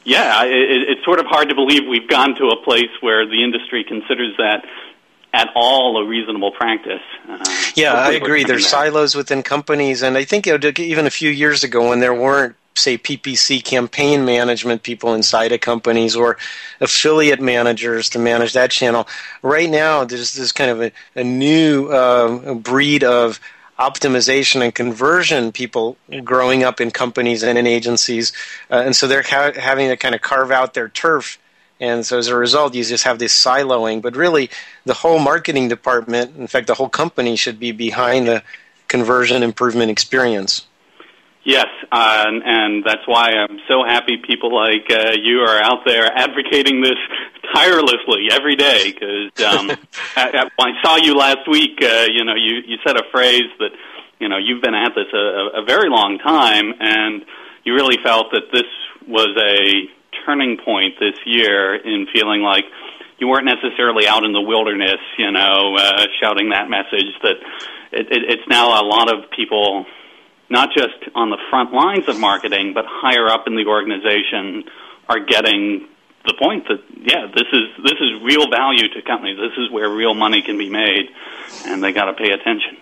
yeah, 0.04 0.44
it, 0.44 0.89
it's 0.89 1.06
sort 1.06 1.20
of 1.20 1.26
hard 1.26 1.50
to 1.50 1.56
believe 1.56 1.88
we've 1.88 2.10
gone 2.10 2.36
to 2.36 2.48
a 2.48 2.63
place 2.63 2.89
where 3.02 3.26
the 3.26 3.44
industry 3.44 3.84
considers 3.84 4.36
that 4.38 4.66
at 5.34 5.50
all 5.56 5.98
a 5.98 6.06
reasonable 6.06 6.52
practice. 6.52 7.02
Uh, 7.28 7.44
yeah, 7.76 7.94
I 7.94 8.12
agree. 8.12 8.44
There's 8.44 8.68
silos 8.68 9.16
within 9.16 9.42
companies, 9.42 10.04
and 10.04 10.16
I 10.18 10.26
think 10.26 10.46
you 10.46 10.58
know, 10.58 10.72
even 10.78 11.08
a 11.08 11.12
few 11.12 11.30
years 11.30 11.63
ago 11.63 11.89
when 11.89 12.00
there 12.00 12.13
weren't 12.13 12.56
say 12.76 12.98
PPC 12.98 13.63
campaign 13.63 14.26
management 14.26 14.84
people 14.84 15.13
inside 15.13 15.52
of 15.52 15.62
companies 15.62 16.16
or 16.16 16.38
affiliate 16.82 17.42
managers 17.42 18.10
to 18.10 18.20
manage 18.20 18.54
that 18.54 18.72
channel. 18.72 19.08
Right 19.42 19.70
now, 19.70 20.06
there's 20.06 20.34
this 20.34 20.52
kind 20.52 20.72
of 20.72 20.82
a, 20.82 20.92
a 21.16 21.24
new 21.24 21.89
uh, 21.89 22.56
breed 22.56 23.04
of 23.04 23.39
optimization 23.89 24.62
and 24.62 24.74
conversion 24.74 25.52
people 25.52 25.98
growing 26.24 26.63
up 26.63 26.80
in 26.80 26.91
companies 26.91 27.43
and 27.43 27.58
in 27.58 27.67
agencies, 27.67 28.34
uh, 28.72 28.82
and 28.86 28.96
so 28.96 29.08
they're 29.08 29.24
ha- 29.24 29.58
having 29.60 29.89
to 29.89 29.98
kind 29.98 30.15
of 30.15 30.22
carve 30.22 30.52
out 30.52 30.74
their 30.74 30.89
turf. 30.89 31.39
And 31.80 32.06
so 32.06 32.17
as 32.17 32.28
a 32.28 32.36
result, 32.36 32.76
you 32.76 32.84
just 32.84 33.04
have 33.04 33.19
this 33.19 33.38
siloing. 33.38 34.02
But 34.02 34.15
really, 34.15 34.50
the 34.86 34.93
whole 34.93 35.19
marketing 35.19 35.67
department, 35.67 36.38
in 36.38 36.48
fact, 36.48 36.67
the 36.67 36.76
whole 36.76 36.89
company 36.89 37.36
should 37.36 37.60
be 37.60 37.72
behind 37.72 38.28
the 38.28 38.43
conversion 38.88 39.43
improvement 39.43 39.91
experience. 39.91 40.65
Yes, 41.45 41.67
uh, 41.91 42.23
and, 42.25 42.41
and 42.45 42.84
that's 42.86 43.06
why 43.06 43.32
I'm 43.32 43.60
so 43.67 43.84
happy 43.86 44.15
people 44.15 44.56
like 44.56 44.88
uh, 44.89 45.12
you 45.21 45.39
are 45.39 45.62
out 45.62 45.84
there 45.86 46.06
advocating 46.06 46.82
this 46.82 46.97
tirelessly 47.53 48.29
every 48.32 48.56
day. 48.56 48.93
Because 48.93 49.43
um, 49.43 49.69
I, 50.15 50.49
I 50.58 50.71
saw 50.82 50.95
you 50.95 51.15
last 51.15 51.47
week, 51.49 51.79
uh, 51.82 52.08
you 52.10 52.23
know, 52.23 52.36
you 52.36 52.62
you 52.65 52.77
said 52.86 52.95
a 52.95 53.03
phrase 53.12 53.51
that 53.60 53.71
you 54.19 54.29
know 54.29 54.38
you've 54.38 54.62
been 54.62 54.73
at 54.73 54.93
this 54.95 55.12
a, 55.13 55.62
a 55.62 55.65
very 55.65 55.89
long 55.89 56.17
time, 56.19 56.73
and 56.79 57.25
you 57.65 57.73
really 57.73 57.97
felt 58.01 58.32
that 58.32 58.47
this 58.53 58.69
was 59.06 59.36
a 59.38 60.23
turning 60.25 60.58
point 60.63 60.95
this 60.97 61.15
year 61.25 61.75
in 61.75 62.08
feeling 62.13 62.41
like 62.41 62.63
you 63.19 63.27
weren't 63.27 63.45
necessarily 63.45 64.08
out 64.08 64.23
in 64.23 64.32
the 64.32 64.41
wilderness, 64.41 64.99
you 65.17 65.32
know, 65.32 65.75
uh, 65.77 66.06
shouting 66.21 66.51
that 66.51 66.69
message. 66.69 67.12
That 67.21 67.36
it, 67.91 68.08
it, 68.12 68.23
it's 68.29 68.47
now 68.47 68.82
a 68.82 68.86
lot 68.86 69.13
of 69.13 69.29
people 69.32 69.86
not 70.49 70.69
just 70.73 70.95
on 71.15 71.29
the 71.29 71.38
front 71.49 71.73
lines 71.73 72.08
of 72.08 72.19
marketing, 72.19 72.73
but 72.73 72.86
higher 72.88 73.27
up 73.27 73.47
in 73.47 73.56
the 73.56 73.65
organization 73.65 74.63
are 75.10 75.19
getting 75.19 75.88
the 76.25 76.34
point 76.39 76.67
that 76.67 76.82
yeah, 77.01 77.27
this 77.27 77.47
is 77.51 77.84
this 77.84 77.99
is 77.99 78.21
real 78.23 78.49
value 78.49 78.88
to 78.89 79.01
companies. 79.01 79.38
This 79.38 79.58
is 79.58 79.71
where 79.71 79.89
real 79.89 80.13
money 80.13 80.41
can 80.41 80.58
be 80.58 80.69
made, 80.69 81.10
and 81.65 81.84
they 81.84 81.91
got 81.91 82.06
to 82.06 82.13
pay 82.13 82.32
attention. 82.32 82.77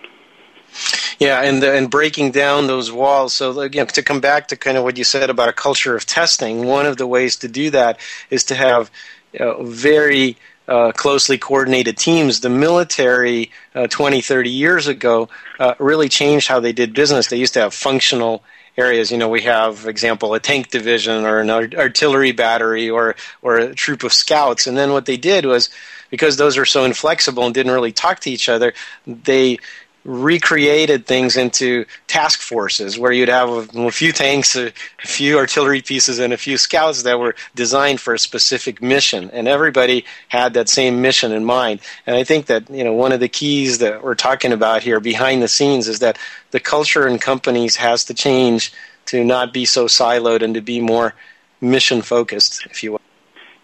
Yeah, 1.18 1.42
and 1.42 1.62
and 1.62 1.90
breaking 1.90 2.30
down 2.30 2.66
those 2.66 2.92
walls. 2.92 3.34
So 3.34 3.58
again, 3.60 3.86
to 3.88 4.02
come 4.02 4.20
back 4.20 4.48
to 4.48 4.56
kind 4.56 4.76
of 4.76 4.84
what 4.84 4.96
you 4.96 5.04
said 5.04 5.28
about 5.28 5.48
a 5.48 5.52
culture 5.52 5.96
of 5.96 6.06
testing, 6.06 6.64
one 6.64 6.86
of 6.86 6.96
the 6.96 7.06
ways 7.06 7.36
to 7.36 7.48
do 7.48 7.70
that 7.70 7.98
is 8.30 8.44
to 8.44 8.54
have 8.54 8.90
you 9.32 9.40
know, 9.40 9.62
very 9.64 10.36
uh, 10.72 10.90
closely 10.92 11.36
coordinated 11.36 11.98
teams. 11.98 12.40
The 12.40 12.48
military, 12.48 13.50
uh, 13.74 13.88
20, 13.88 14.22
30 14.22 14.48
years 14.48 14.86
ago, 14.86 15.28
uh, 15.60 15.74
really 15.78 16.08
changed 16.08 16.48
how 16.48 16.60
they 16.60 16.72
did 16.72 16.94
business. 16.94 17.26
They 17.26 17.36
used 17.36 17.52
to 17.54 17.60
have 17.60 17.74
functional 17.74 18.42
areas. 18.78 19.10
You 19.10 19.18
know, 19.18 19.28
we 19.28 19.42
have, 19.42 19.86
example, 19.86 20.32
a 20.32 20.40
tank 20.40 20.70
division 20.70 21.26
or 21.26 21.40
an 21.40 21.50
artillery 21.50 22.32
battery 22.32 22.88
or, 22.88 23.16
or 23.42 23.58
a 23.58 23.74
troop 23.74 24.02
of 24.02 24.14
scouts. 24.14 24.66
And 24.66 24.74
then 24.74 24.92
what 24.92 25.04
they 25.04 25.18
did 25.18 25.44
was, 25.44 25.68
because 26.08 26.38
those 26.38 26.56
are 26.56 26.64
so 26.64 26.84
inflexible 26.84 27.44
and 27.44 27.54
didn't 27.54 27.72
really 27.72 27.92
talk 27.92 28.20
to 28.20 28.30
each 28.30 28.48
other, 28.48 28.72
they 29.06 29.58
recreated 30.04 31.06
things 31.06 31.36
into 31.36 31.84
task 32.06 32.40
forces 32.40 32.98
where 32.98 33.12
you'd 33.12 33.28
have 33.28 33.48
a, 33.48 33.86
a, 33.86 33.90
few 33.90 34.12
tanks, 34.12 34.56
a 34.56 34.72
few 34.98 35.38
artillery 35.38 35.80
pieces, 35.80 36.18
and 36.18 36.32
a 36.32 36.36
few 36.36 36.56
scouts 36.56 37.02
that 37.04 37.18
were 37.18 37.34
designed 37.54 38.00
for 38.00 38.14
a 38.14 38.18
specific 38.18 38.82
mission, 38.82 39.30
and 39.30 39.46
everybody 39.46 40.04
had 40.28 40.54
that 40.54 40.68
same 40.68 41.00
mission 41.00 41.32
in 41.32 41.44
mind. 41.44 41.80
And 42.06 42.16
I 42.16 42.24
think 42.24 42.46
that 42.46 42.68
you 42.68 42.84
know 42.84 42.92
one 42.92 43.12
of 43.12 43.20
the 43.20 43.28
keys 43.28 43.78
that 43.78 44.02
we're 44.02 44.14
talking 44.14 44.52
about 44.52 44.82
here 44.82 45.00
behind 45.00 45.42
the 45.42 45.48
scenes 45.48 45.88
is 45.88 46.00
that 46.00 46.18
the 46.50 46.60
culture 46.60 47.06
in 47.06 47.18
companies 47.18 47.76
has 47.76 48.04
to 48.06 48.14
change 48.14 48.72
to 49.06 49.24
not 49.24 49.52
be 49.52 49.64
so 49.64 49.86
siloed 49.86 50.42
and 50.42 50.54
to 50.54 50.60
be 50.60 50.80
more 50.80 51.14
mission 51.60 52.02
focused, 52.02 52.66
if 52.66 52.82
you 52.82 52.92
will. 52.92 53.00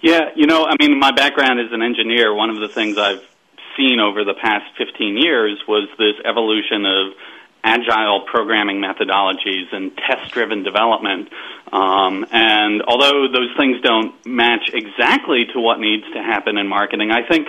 Yeah, 0.00 0.30
you 0.36 0.46
know, 0.46 0.64
I 0.64 0.76
mean, 0.80 0.98
my 0.98 1.10
background 1.10 1.58
is 1.58 1.72
an 1.72 1.82
engineer. 1.82 2.32
One 2.32 2.50
of 2.50 2.60
the 2.60 2.68
things 2.68 2.96
I've 2.96 3.22
seen 3.78 4.00
over 4.00 4.24
the 4.24 4.34
past 4.34 4.66
15 4.76 5.16
years 5.16 5.62
was 5.66 5.88
this 5.96 6.16
evolution 6.24 6.84
of 6.84 7.14
agile 7.64 8.22
programming 8.26 8.80
methodologies 8.80 9.72
and 9.72 9.96
test 9.96 10.32
driven 10.32 10.62
development. 10.62 11.28
Um, 11.72 12.26
and 12.30 12.82
although 12.82 13.28
those 13.28 13.54
things 13.56 13.80
don't 13.82 14.14
match 14.26 14.70
exactly 14.72 15.46
to 15.52 15.60
what 15.60 15.80
needs 15.80 16.04
to 16.12 16.22
happen 16.22 16.58
in 16.58 16.68
marketing, 16.68 17.10
I 17.10 17.26
think 17.26 17.48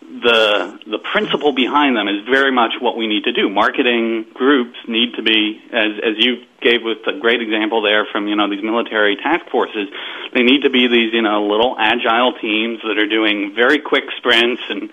the 0.00 0.78
the 0.86 0.98
principle 0.98 1.52
behind 1.52 1.96
them 1.96 2.06
is 2.06 2.24
very 2.30 2.52
much 2.52 2.74
what 2.80 2.96
we 2.96 3.06
need 3.06 3.24
to 3.24 3.32
do. 3.32 3.48
Marketing 3.48 4.24
groups 4.34 4.78
need 4.86 5.14
to 5.14 5.22
be, 5.22 5.60
as 5.72 5.98
as 5.98 6.14
you 6.18 6.44
gave 6.60 6.82
with 6.82 6.98
a 7.06 7.18
great 7.18 7.42
example 7.42 7.82
there 7.82 8.06
from 8.12 8.28
you 8.28 8.36
know 8.36 8.48
these 8.48 8.62
military 8.62 9.16
task 9.16 9.46
forces, 9.50 9.88
they 10.32 10.42
need 10.42 10.62
to 10.62 10.70
be 10.70 10.86
these 10.86 11.12
you 11.12 11.22
know 11.22 11.46
little 11.46 11.76
agile 11.78 12.34
teams 12.40 12.80
that 12.82 12.98
are 12.98 13.08
doing 13.08 13.52
very 13.54 13.80
quick 13.80 14.04
sprints 14.16 14.62
and 14.68 14.90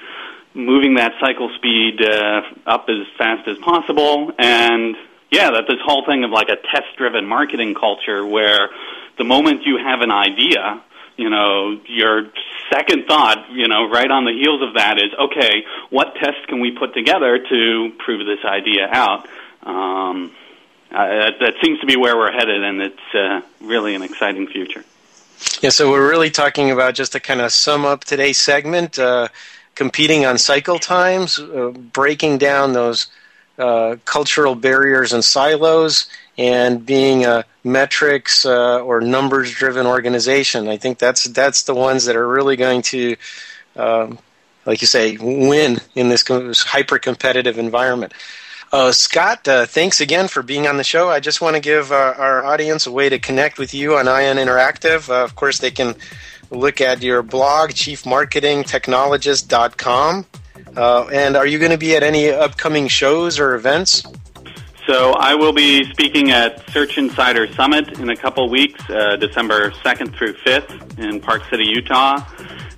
moving 0.53 0.95
that 0.95 1.13
cycle 1.19 1.49
speed 1.55 2.01
uh, 2.01 2.41
up 2.65 2.85
as 2.89 3.07
fast 3.17 3.47
as 3.47 3.57
possible. 3.57 4.31
And 4.37 4.95
yeah, 5.31 5.51
that 5.51 5.65
this 5.67 5.79
whole 5.83 6.05
thing 6.05 6.23
of 6.23 6.31
like 6.31 6.49
a 6.49 6.55
test 6.55 6.95
driven 6.97 7.25
marketing 7.25 7.73
culture 7.73 8.25
where 8.25 8.69
the 9.17 9.23
moment 9.23 9.65
you 9.65 9.77
have 9.77 10.01
an 10.01 10.11
idea, 10.11 10.81
you 11.17 11.29
know, 11.29 11.79
your 11.87 12.29
second 12.71 13.05
thought, 13.07 13.51
you 13.51 13.67
know, 13.67 13.89
right 13.89 14.09
on 14.09 14.25
the 14.25 14.31
heels 14.31 14.61
of 14.61 14.75
that 14.75 14.97
is, 14.97 15.11
okay, 15.19 15.65
what 15.89 16.15
tests 16.15 16.45
can 16.47 16.59
we 16.59 16.71
put 16.71 16.93
together 16.93 17.37
to 17.37 17.91
prove 17.99 18.25
this 18.25 18.43
idea 18.45 18.87
out? 18.91 19.27
Um, 19.63 20.31
uh, 20.91 21.31
that 21.39 21.55
seems 21.63 21.79
to 21.79 21.87
be 21.87 21.95
where 21.95 22.15
we're 22.15 22.31
headed, 22.31 22.63
and 22.63 22.81
it's 22.81 23.15
uh, 23.15 23.41
really 23.61 23.95
an 23.95 24.03
exciting 24.03 24.47
future. 24.47 24.83
Yeah, 25.61 25.69
so 25.69 25.89
we're 25.89 26.07
really 26.07 26.29
talking 26.29 26.69
about 26.71 26.93
just 26.93 27.13
to 27.13 27.19
kind 27.19 27.41
of 27.41 27.51
sum 27.51 27.83
up 27.85 28.03
today's 28.03 28.37
segment. 28.37 28.99
Uh, 28.99 29.29
competing 29.75 30.25
on 30.25 30.38
cycle 30.38 30.79
times, 30.79 31.39
uh, 31.39 31.73
breaking 31.93 32.38
down 32.38 32.73
those 32.73 33.07
uh, 33.57 33.95
cultural 34.05 34.55
barriers 34.55 35.13
and 35.13 35.23
silos, 35.23 36.07
and 36.38 36.86
being 36.86 37.25
a 37.25 37.45
metrics 37.63 38.45
uh, 38.45 38.79
or 38.79 38.99
numbers 39.01 39.51
driven 39.51 39.86
organization. 39.86 40.67
I 40.67 40.77
think 40.77 40.97
that's 40.97 41.25
that's 41.25 41.63
the 41.63 41.75
ones 41.75 42.05
that 42.05 42.15
are 42.15 42.27
really 42.27 42.55
going 42.55 42.81
to, 42.83 43.15
um, 43.75 44.17
like 44.65 44.81
you 44.81 44.88
say, 44.88 45.17
win 45.17 45.79
in 45.95 46.09
this 46.09 46.23
hyper 46.63 46.97
competitive 46.97 47.57
environment. 47.59 48.13
Uh, 48.73 48.91
Scott, 48.91 49.47
uh, 49.47 49.67
thanks 49.67 50.01
again 50.01 50.27
for 50.27 50.41
being 50.41 50.65
on 50.65 50.77
the 50.77 50.83
show. 50.83 51.07
I 51.07 51.19
just 51.19 51.41
want 51.41 51.55
to 51.55 51.62
give 51.62 51.91
uh, 51.91 52.15
our 52.17 52.43
audience 52.43 52.88
a 52.88 52.91
way 52.91 53.07
to 53.07 53.19
connect 53.19 53.59
with 53.59 53.71
you 53.71 53.97
on 53.97 54.07
ION 54.07 54.38
Interactive. 54.38 55.09
Uh, 55.09 55.23
of 55.23 55.36
course, 55.36 55.59
they 55.59 55.69
can 55.69 55.93
look 56.53 56.81
at 56.81 57.01
your 57.01 57.23
blog, 57.23 57.71
chiefmarketingtechnologist.com. 57.71 60.25
Uh, 60.75 61.07
and 61.07 61.35
are 61.35 61.45
you 61.45 61.59
going 61.59 61.71
to 61.71 61.77
be 61.77 61.95
at 61.95 62.01
any 62.03 62.31
upcoming 62.31 62.87
shows 62.87 63.39
or 63.39 63.55
events? 63.55 64.03
So 64.87 65.13
I 65.13 65.35
will 65.35 65.53
be 65.53 65.83
speaking 65.91 66.31
at 66.31 66.67
Search 66.71 66.97
Insider 66.97 67.47
Summit 67.53 67.99
in 67.99 68.09
a 68.09 68.17
couple 68.17 68.49
weeks, 68.49 68.81
uh, 68.89 69.15
December 69.15 69.71
2nd 69.71 70.17
through 70.17 70.33
5th 70.33 70.99
in 70.99 71.21
Park 71.21 71.43
City, 71.49 71.63
Utah. 71.65 72.19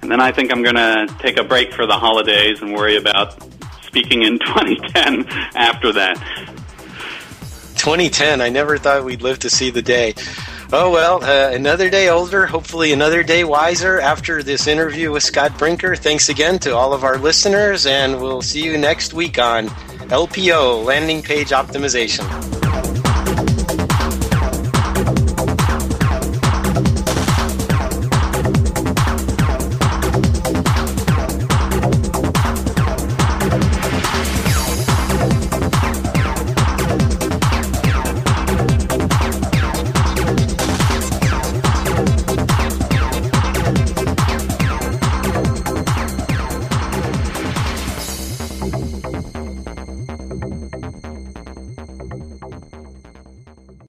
And 0.01 0.11
then 0.11 0.21
I 0.21 0.31
think 0.31 0.51
I'm 0.51 0.61
going 0.61 0.75
to 0.75 1.07
take 1.19 1.39
a 1.39 1.43
break 1.43 1.73
for 1.73 1.88
the 1.88 1.97
holidays 1.97 2.61
and 2.61 2.75
worry 2.75 2.95
about 2.95 3.41
speaking 3.81 4.21
in 4.21 4.38
2010 4.45 5.25
after 5.55 5.91
that. 5.93 6.17
2010, 7.77 8.39
I 8.39 8.49
never 8.49 8.77
thought 8.77 9.03
we'd 9.03 9.23
live 9.23 9.39
to 9.39 9.49
see 9.49 9.71
the 9.71 9.81
day. 9.81 10.13
Oh, 10.73 10.89
well, 10.91 11.23
uh, 11.23 11.51
another 11.54 11.89
day 11.89 12.10
older, 12.10 12.47
hopefully 12.47 12.91
another 12.91 13.21
day 13.23 13.43
wiser 13.43 13.99
after 13.99 14.41
this 14.41 14.65
interview 14.67 15.12
with 15.12 15.23
Scott 15.23 15.58
Brinker. 15.60 15.95
Thanks 15.95 16.28
again 16.28 16.58
to 16.60 16.75
all 16.75 16.91
of 16.91 17.04
our 17.04 17.17
listeners, 17.17 17.86
and 17.86 18.19
we'll 18.19 18.41
see 18.41 18.63
you 18.63 18.78
next 18.78 19.13
week 19.13 19.38
on 19.38 19.67
LPO, 20.10 20.84
Landing 20.84 21.21
Page 21.21 21.49
Optimization. 21.49 22.25